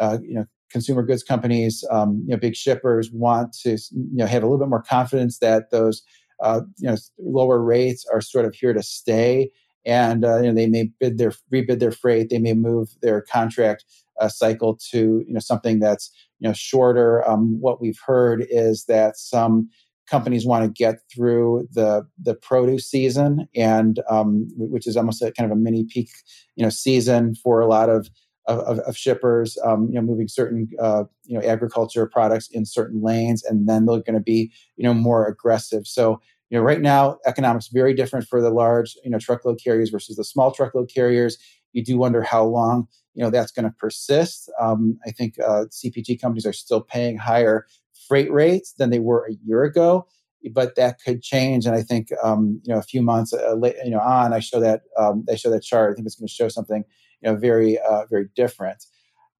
uh, 0.00 0.18
you 0.22 0.34
know 0.34 0.46
consumer 0.74 1.04
goods 1.04 1.22
companies, 1.22 1.84
um, 1.90 2.22
you 2.26 2.32
know 2.34 2.36
big 2.36 2.56
shippers 2.56 3.08
want 3.12 3.54
to 3.62 3.70
you 3.70 4.18
know 4.18 4.26
have 4.26 4.42
a 4.42 4.46
little 4.46 4.58
bit 4.58 4.68
more 4.68 4.82
confidence 4.82 5.38
that 5.38 5.70
those 5.70 6.02
uh, 6.42 6.62
you 6.78 6.88
know 6.88 6.96
lower 7.18 7.62
rates 7.62 8.04
are 8.12 8.20
sort 8.20 8.44
of 8.44 8.54
here 8.54 8.72
to 8.72 8.82
stay 8.82 9.50
and 9.86 10.24
uh, 10.24 10.38
you 10.38 10.48
know, 10.48 10.54
they 10.54 10.66
may 10.66 10.90
bid 10.98 11.18
their 11.18 11.32
rebid 11.52 11.78
their 11.78 11.92
freight. 11.92 12.30
They 12.30 12.38
may 12.38 12.54
move 12.54 12.88
their 13.02 13.20
contract 13.22 13.84
uh, 14.20 14.28
cycle 14.28 14.78
to 14.90 15.22
you 15.26 15.32
know 15.34 15.40
something 15.40 15.78
that's 15.78 16.10
you 16.40 16.48
know 16.48 16.54
shorter. 16.54 17.26
Um, 17.28 17.60
what 17.60 17.80
we've 17.80 18.00
heard 18.04 18.46
is 18.48 18.84
that 18.86 19.16
some 19.16 19.68
companies 20.08 20.46
want 20.46 20.64
to 20.64 20.70
get 20.70 20.96
through 21.14 21.68
the 21.72 22.06
the 22.22 22.34
produce 22.34 22.88
season, 22.90 23.46
and 23.54 24.00
um, 24.08 24.48
which 24.56 24.86
is 24.86 24.96
almost 24.96 25.22
a 25.22 25.32
kind 25.32 25.50
of 25.50 25.56
a 25.56 25.60
mini 25.60 25.84
peak 25.84 26.10
you 26.56 26.64
know 26.64 26.70
season 26.70 27.34
for 27.34 27.60
a 27.60 27.68
lot 27.68 27.88
of 27.88 28.08
of, 28.46 28.78
of, 28.80 28.96
shippers, 28.96 29.56
um, 29.64 29.88
you 29.88 29.94
know, 29.94 30.02
moving 30.02 30.28
certain, 30.28 30.68
uh, 30.80 31.04
you 31.24 31.38
know, 31.38 31.46
agriculture 31.46 32.06
products 32.06 32.48
in 32.50 32.66
certain 32.66 33.02
lanes, 33.02 33.42
and 33.42 33.68
then 33.68 33.86
they're 33.86 34.00
going 34.00 34.14
to 34.14 34.20
be, 34.20 34.52
you 34.76 34.84
know, 34.84 34.94
more 34.94 35.26
aggressive. 35.26 35.86
So, 35.86 36.20
you 36.50 36.58
know, 36.58 36.64
right 36.64 36.80
now, 36.80 37.18
economics 37.26 37.68
very 37.68 37.94
different 37.94 38.28
for 38.28 38.40
the 38.40 38.50
large, 38.50 38.96
you 39.02 39.10
know, 39.10 39.18
truckload 39.18 39.58
carriers 39.62 39.90
versus 39.90 40.16
the 40.16 40.24
small 40.24 40.52
truckload 40.52 40.90
carriers. 40.92 41.38
You 41.72 41.82
do 41.82 41.96
wonder 41.96 42.22
how 42.22 42.44
long, 42.44 42.86
you 43.14 43.24
know, 43.24 43.30
that's 43.30 43.50
going 43.50 43.64
to 43.64 43.74
persist. 43.78 44.50
Um, 44.60 44.98
I 45.06 45.10
think 45.10 45.34
uh, 45.40 45.64
CPG 45.70 46.20
companies 46.20 46.46
are 46.46 46.52
still 46.52 46.80
paying 46.80 47.16
higher 47.16 47.66
freight 48.08 48.30
rates 48.30 48.74
than 48.74 48.90
they 48.90 48.98
were 48.98 49.26
a 49.26 49.34
year 49.44 49.64
ago, 49.64 50.06
but 50.52 50.76
that 50.76 51.00
could 51.04 51.22
change. 51.22 51.66
And 51.66 51.74
I 51.74 51.82
think, 51.82 52.08
um, 52.22 52.60
you 52.64 52.72
know, 52.72 52.78
a 52.78 52.82
few 52.82 53.02
months, 53.02 53.32
uh, 53.32 53.54
late, 53.54 53.76
you 53.84 53.90
know, 53.90 54.00
on, 54.00 54.32
I 54.32 54.40
show 54.40 54.60
that 54.60 54.82
um, 54.98 55.24
I 55.30 55.36
show 55.36 55.50
that 55.50 55.62
chart. 55.62 55.92
I 55.92 55.94
think 55.94 56.06
it's 56.06 56.16
going 56.16 56.28
to 56.28 56.32
show 56.32 56.48
something, 56.48 56.84
you 57.24 57.30
know, 57.30 57.36
very, 57.36 57.78
uh, 57.78 58.04
very 58.10 58.28
different. 58.36 58.84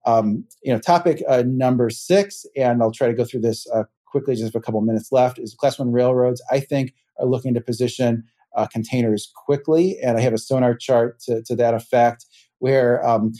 Um, 0.07 0.45
you 0.63 0.73
know, 0.73 0.79
topic 0.79 1.23
uh, 1.29 1.45
number 1.47 1.91
six, 1.91 2.47
and 2.57 2.83
I'll 2.83 2.91
try 2.91 3.07
to 3.07 3.15
go 3.15 3.25
through 3.25 3.41
this 3.41 3.67
uh, 3.71 3.85
quickly, 4.07 4.35
just 4.35 4.55
a 4.55 4.61
couple 4.61 4.81
minutes 4.81 5.13
left, 5.13 5.39
is 5.39 5.55
Class 5.55 5.79
One 5.79 5.93
railroads. 5.93 6.43
I 6.51 6.61
think 6.61 6.95
are 7.19 7.27
looking 7.27 7.55
to 7.55 7.61
position 7.61 8.25
uh, 8.57 8.67
containers 8.67 9.31
quickly, 9.35 9.99
and 10.03 10.17
I 10.17 10.21
have 10.21 10.33
a 10.33 10.39
sonar 10.39 10.75
chart 10.75 11.21
to, 11.21 11.43
to 11.43 11.57
that 11.57 11.75
effect 11.75 12.27
where 12.59 13.05
um, 13.07 13.33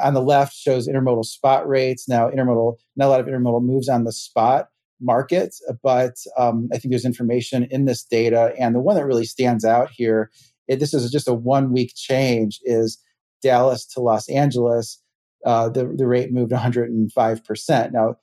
on 0.00 0.14
the 0.14 0.22
left 0.22 0.54
shows 0.54 0.88
intermodal 0.88 1.24
spot 1.24 1.68
rates. 1.68 2.08
Now, 2.08 2.28
intermodal, 2.28 2.76
not 2.96 3.06
a 3.06 3.08
lot 3.08 3.20
of 3.20 3.26
intermodal 3.26 3.62
moves 3.62 3.88
on 3.88 4.04
the 4.04 4.12
spot 4.12 4.68
market, 5.00 5.54
but 5.82 6.14
um, 6.36 6.68
I 6.72 6.78
think 6.78 6.90
there's 6.90 7.04
information 7.04 7.66
in 7.70 7.84
this 7.84 8.02
data. 8.02 8.54
And 8.58 8.74
the 8.74 8.80
one 8.80 8.96
that 8.96 9.06
really 9.06 9.24
stands 9.24 9.64
out 9.64 9.90
here, 9.90 10.30
it, 10.68 10.80
this 10.80 10.94
is 10.94 11.10
just 11.10 11.28
a 11.28 11.34
one 11.34 11.72
week 11.72 11.92
change, 11.94 12.60
is 12.64 12.98
Dallas 13.42 13.84
to 13.86 14.00
Los 14.00 14.28
Angeles. 14.28 15.00
Uh, 15.44 15.68
the, 15.68 15.92
the 15.96 16.06
rate 16.06 16.32
moved 16.32 16.52
105%. 16.52 17.92
Now, 17.92 18.16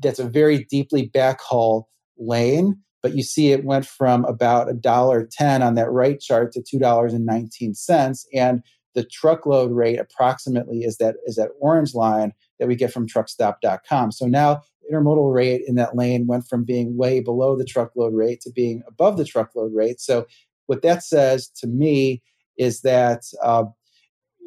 that's 0.00 0.18
a 0.18 0.28
very 0.28 0.64
deeply 0.64 1.08
backhaul 1.08 1.84
lane, 2.18 2.76
but 3.02 3.14
you 3.14 3.22
see 3.22 3.52
it 3.52 3.64
went 3.64 3.86
from 3.86 4.24
about 4.24 4.68
a 4.68 4.74
dollar 4.74 5.28
ten 5.30 5.62
on 5.62 5.74
that 5.74 5.90
right 5.90 6.20
chart 6.20 6.52
to 6.52 6.62
two 6.62 6.78
dollars 6.78 7.14
and 7.14 7.24
nineteen 7.24 7.74
cents, 7.74 8.26
and 8.34 8.62
the 8.94 9.04
truckload 9.04 9.70
rate 9.70 9.98
approximately 9.98 10.80
is 10.80 10.96
that 10.98 11.16
is 11.26 11.36
that 11.36 11.50
orange 11.60 11.94
line 11.94 12.32
that 12.58 12.66
we 12.66 12.74
get 12.74 12.92
from 12.92 13.06
truckstop.com. 13.06 14.12
So 14.12 14.26
now 14.26 14.62
intermodal 14.92 15.32
rate 15.32 15.62
in 15.66 15.74
that 15.76 15.96
lane 15.96 16.26
went 16.26 16.46
from 16.46 16.64
being 16.64 16.96
way 16.96 17.20
below 17.20 17.56
the 17.56 17.64
truckload 17.64 18.14
rate 18.14 18.40
to 18.40 18.50
being 18.50 18.82
above 18.88 19.16
the 19.16 19.24
truckload 19.24 19.74
rate. 19.74 20.00
So 20.00 20.26
what 20.66 20.82
that 20.82 21.04
says 21.04 21.48
to 21.58 21.66
me 21.66 22.22
is 22.56 22.80
that 22.80 23.22
uh, 23.42 23.64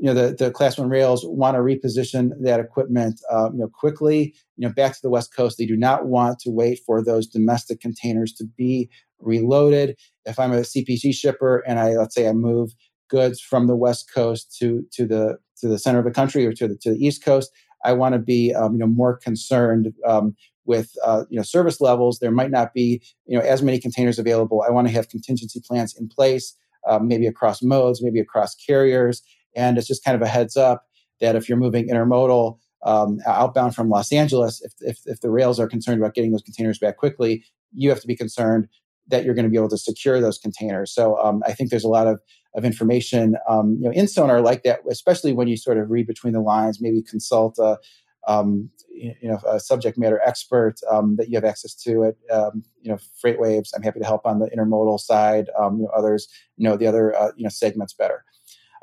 you 0.02 0.08
know 0.08 0.16
the, 0.16 0.36
the 0.36 0.50
class 0.50 0.80
one 0.80 0.90
rails 0.90 1.24
want 1.28 1.56
to 1.56 1.62
reposition 1.62 2.32
that 2.42 2.60
equipment 2.60 3.22
uh, 3.32 3.52
you 3.54 3.60
know 3.60 3.68
quickly 3.68 4.34
you 4.58 4.68
know 4.68 4.74
back 4.74 4.94
to 4.94 5.02
the 5.02 5.12
west 5.12 5.34
coast. 5.34 5.58
They 5.58 5.68
do 5.68 5.78
not 5.78 6.08
want 6.08 6.40
to 6.40 6.50
wait 6.50 6.80
for 6.86 7.04
those 7.04 7.28
domestic 7.28 7.80
containers 7.80 8.34
to 8.34 8.46
be 8.58 8.90
reloaded. 9.20 9.96
If 10.26 10.40
i'm 10.40 10.52
a 10.52 10.62
cpg 10.62 11.14
shipper 11.14 11.64
and 11.68 11.80
i 11.80 11.90
let's 11.90 12.16
say 12.16 12.28
i 12.28 12.34
move 12.34 12.72
goods 13.10 13.40
from 13.40 13.68
the 13.68 13.76
west 13.76 14.12
coast 14.12 14.56
to 14.60 14.84
to 14.92 15.06
the 15.06 15.38
to 15.58 15.68
the 15.68 15.78
center 15.78 16.00
of 16.00 16.06
the 16.06 16.12
country 16.12 16.46
or 16.48 16.54
to 16.54 16.68
the 16.68 16.76
to 16.78 16.92
the 16.92 17.06
east 17.06 17.24
coast 17.24 17.52
i 17.86 17.94
want 17.94 18.14
to 18.14 18.20
be 18.20 18.54
um, 18.56 18.74
you 18.74 18.80
know 18.80 18.88
more 18.88 19.18
concerned 19.18 19.94
um, 20.08 20.36
with 20.66 20.92
uh, 21.04 21.26
you 21.30 21.38
know 21.38 21.44
service 21.44 21.80
levels. 21.80 22.20
There 22.20 22.32
might 22.32 22.52
not 22.52 22.74
be 22.74 23.02
you 23.28 23.38
know 23.38 23.44
as 23.44 23.62
many 23.62 23.80
containers 23.80 24.18
available. 24.18 24.64
I 24.68 24.72
want 24.72 24.88
to 24.88 24.94
have 24.94 25.10
contingency 25.10 25.62
plans 25.64 25.96
in 25.96 26.08
place 26.08 26.56
uh, 26.88 27.00
maybe 27.00 27.28
across 27.28 27.62
modes 27.62 28.02
maybe 28.02 28.20
across 28.20 28.56
carriers 28.56 29.22
and 29.56 29.78
it's 29.78 29.88
just 29.88 30.04
kind 30.04 30.16
of 30.16 30.22
a 30.22 30.28
heads 30.28 30.58
up 30.58 30.86
that 31.20 31.36
if 31.36 31.48
you're 31.48 31.58
moving 31.58 31.88
intermodal 31.88 32.58
um, 32.84 33.20
outbound 33.28 33.76
from 33.76 33.90
Los 33.90 34.12
Angeles, 34.12 34.62
if, 34.62 34.74
if, 34.82 35.00
if 35.06 35.22
the 35.22 35.30
rails 35.30 35.60
are 35.60 35.68
concerned 35.68 36.00
about 36.00 36.16
getting 36.16 36.32
those 36.32 36.42
containers 36.42 36.80
back 36.80 36.98
quickly, 36.98 37.44
you 37.74 37.90
have 37.90 38.02
to 38.02 38.08
be 38.08 38.16
concerned 38.16 38.68
that 39.08 39.24
you're 39.24 39.36
going 39.36 39.46
to 39.46 39.52
be 39.52 39.58
able 39.58 39.70
to 39.70 39.78
secure 39.78 40.20
those 40.20 40.38
containers. 40.38 40.94
So 40.94 41.18
um, 41.22 41.44
I 41.46 41.54
think 41.54 41.70
there's 41.70 41.84
a 41.84 41.90
lot 41.90 42.08
of, 42.08 42.20
of 42.56 42.66
information 42.66 43.36
um, 43.48 43.78
you 43.80 43.86
know, 43.86 43.92
in 43.92 44.08
Sonar 44.08 44.42
like 44.42 44.64
that, 44.64 44.80
especially 44.90 45.34
when 45.34 45.48
you 45.48 45.58
sort 45.58 45.78
of 45.78 45.90
read 45.90 46.08
between 46.08 46.34
the 46.34 46.42
lines, 46.42 46.82
maybe 46.82 47.02
consult 47.02 47.58
a, 47.60 47.78
um, 48.28 48.70
you 48.90 49.16
know, 49.24 49.40
a 49.48 49.60
subject 49.60 49.98
matter 49.98 50.22
expert 50.26 50.76
um, 50.90 51.16
that 51.16 51.30
you 51.30 51.36
have 51.36 51.46
access 51.46 51.74
to 51.74 52.06
at 52.06 52.16
um, 52.36 52.64
you 52.82 52.92
know 52.92 52.98
FreightWaves. 53.24 53.70
I'm 53.76 53.82
happy 53.82 54.00
to 54.00 54.06
help 54.06 54.26
on 54.26 54.40
the 54.40 54.50
intermodal 54.50 55.00
side. 55.00 55.50
Um, 55.60 55.78
you 55.78 55.84
know, 55.84 55.92
others 55.96 56.28
know 56.58 56.78
the 56.78 56.88
other 56.88 57.16
uh, 57.16 57.32
you 57.36 57.44
know 57.44 57.50
segments 57.50 57.94
better. 57.94 58.24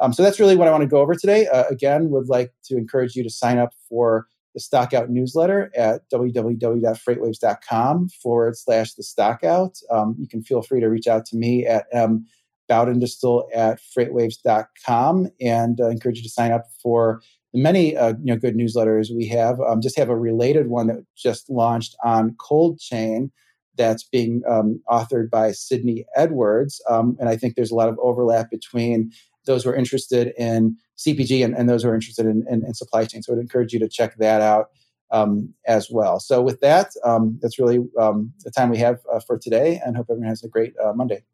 Um, 0.00 0.12
so 0.12 0.22
that's 0.22 0.38
really 0.38 0.56
what 0.56 0.68
I 0.68 0.70
want 0.70 0.82
to 0.82 0.88
go 0.88 1.00
over 1.00 1.14
today. 1.14 1.46
Uh, 1.46 1.64
again, 1.70 2.10
would 2.10 2.28
like 2.28 2.52
to 2.64 2.76
encourage 2.76 3.16
you 3.16 3.22
to 3.22 3.30
sign 3.30 3.58
up 3.58 3.72
for 3.88 4.26
the 4.54 4.60
Stockout 4.60 5.08
newsletter 5.10 5.70
at 5.76 6.08
www.freightwaves.com 6.10 8.08
forward 8.08 8.56
slash 8.56 8.94
the 8.94 9.02
Stockout. 9.02 9.78
Um, 9.90 10.16
you 10.18 10.26
can 10.28 10.42
feel 10.42 10.62
free 10.62 10.80
to 10.80 10.88
reach 10.88 11.06
out 11.06 11.26
to 11.26 11.36
me 11.36 11.66
at 11.66 11.86
m 11.92 12.26
baudendistel 12.70 13.44
at 13.54 13.80
freightwaves.com 13.96 15.28
and 15.40 15.80
uh, 15.80 15.88
encourage 15.88 16.18
you 16.18 16.22
to 16.22 16.28
sign 16.28 16.52
up 16.52 16.66
for 16.82 17.22
the 17.52 17.60
many 17.60 17.96
uh, 17.96 18.14
you 18.22 18.26
know 18.32 18.36
good 18.36 18.56
newsletters 18.56 19.14
we 19.14 19.26
have. 19.28 19.60
Um, 19.60 19.80
just 19.80 19.96
have 19.96 20.10
a 20.10 20.16
related 20.16 20.68
one 20.68 20.86
that 20.88 20.98
just 21.16 21.48
launched 21.48 21.96
on 22.04 22.36
cold 22.38 22.78
chain 22.78 23.32
that's 23.76 24.02
being 24.02 24.42
um, 24.46 24.82
authored 24.90 25.30
by 25.30 25.52
Sydney 25.52 26.04
Edwards. 26.16 26.82
Um, 26.90 27.16
and 27.20 27.28
I 27.28 27.36
think 27.36 27.54
there's 27.54 27.70
a 27.70 27.76
lot 27.76 27.88
of 27.88 27.98
overlap 28.02 28.50
between 28.50 29.12
those 29.48 29.64
who 29.64 29.70
are 29.70 29.74
interested 29.74 30.32
in 30.38 30.76
CPG 30.96 31.44
and, 31.44 31.56
and 31.56 31.68
those 31.68 31.82
who 31.82 31.88
are 31.88 31.94
interested 31.94 32.26
in, 32.26 32.44
in, 32.48 32.64
in, 32.64 32.74
supply 32.74 33.04
chain. 33.04 33.22
So 33.22 33.32
I'd 33.32 33.40
encourage 33.40 33.72
you 33.72 33.80
to 33.80 33.88
check 33.88 34.16
that 34.18 34.40
out 34.40 34.66
um, 35.10 35.52
as 35.66 35.90
well. 35.90 36.20
So 36.20 36.40
with 36.40 36.60
that, 36.60 36.92
um, 37.04 37.38
that's 37.42 37.58
really 37.58 37.80
um, 37.98 38.32
the 38.44 38.50
time 38.50 38.70
we 38.70 38.78
have 38.78 39.00
uh, 39.12 39.18
for 39.18 39.38
today 39.38 39.80
and 39.84 39.96
hope 39.96 40.06
everyone 40.10 40.28
has 40.28 40.44
a 40.44 40.48
great 40.48 40.74
uh, 40.82 40.92
Monday. 40.92 41.24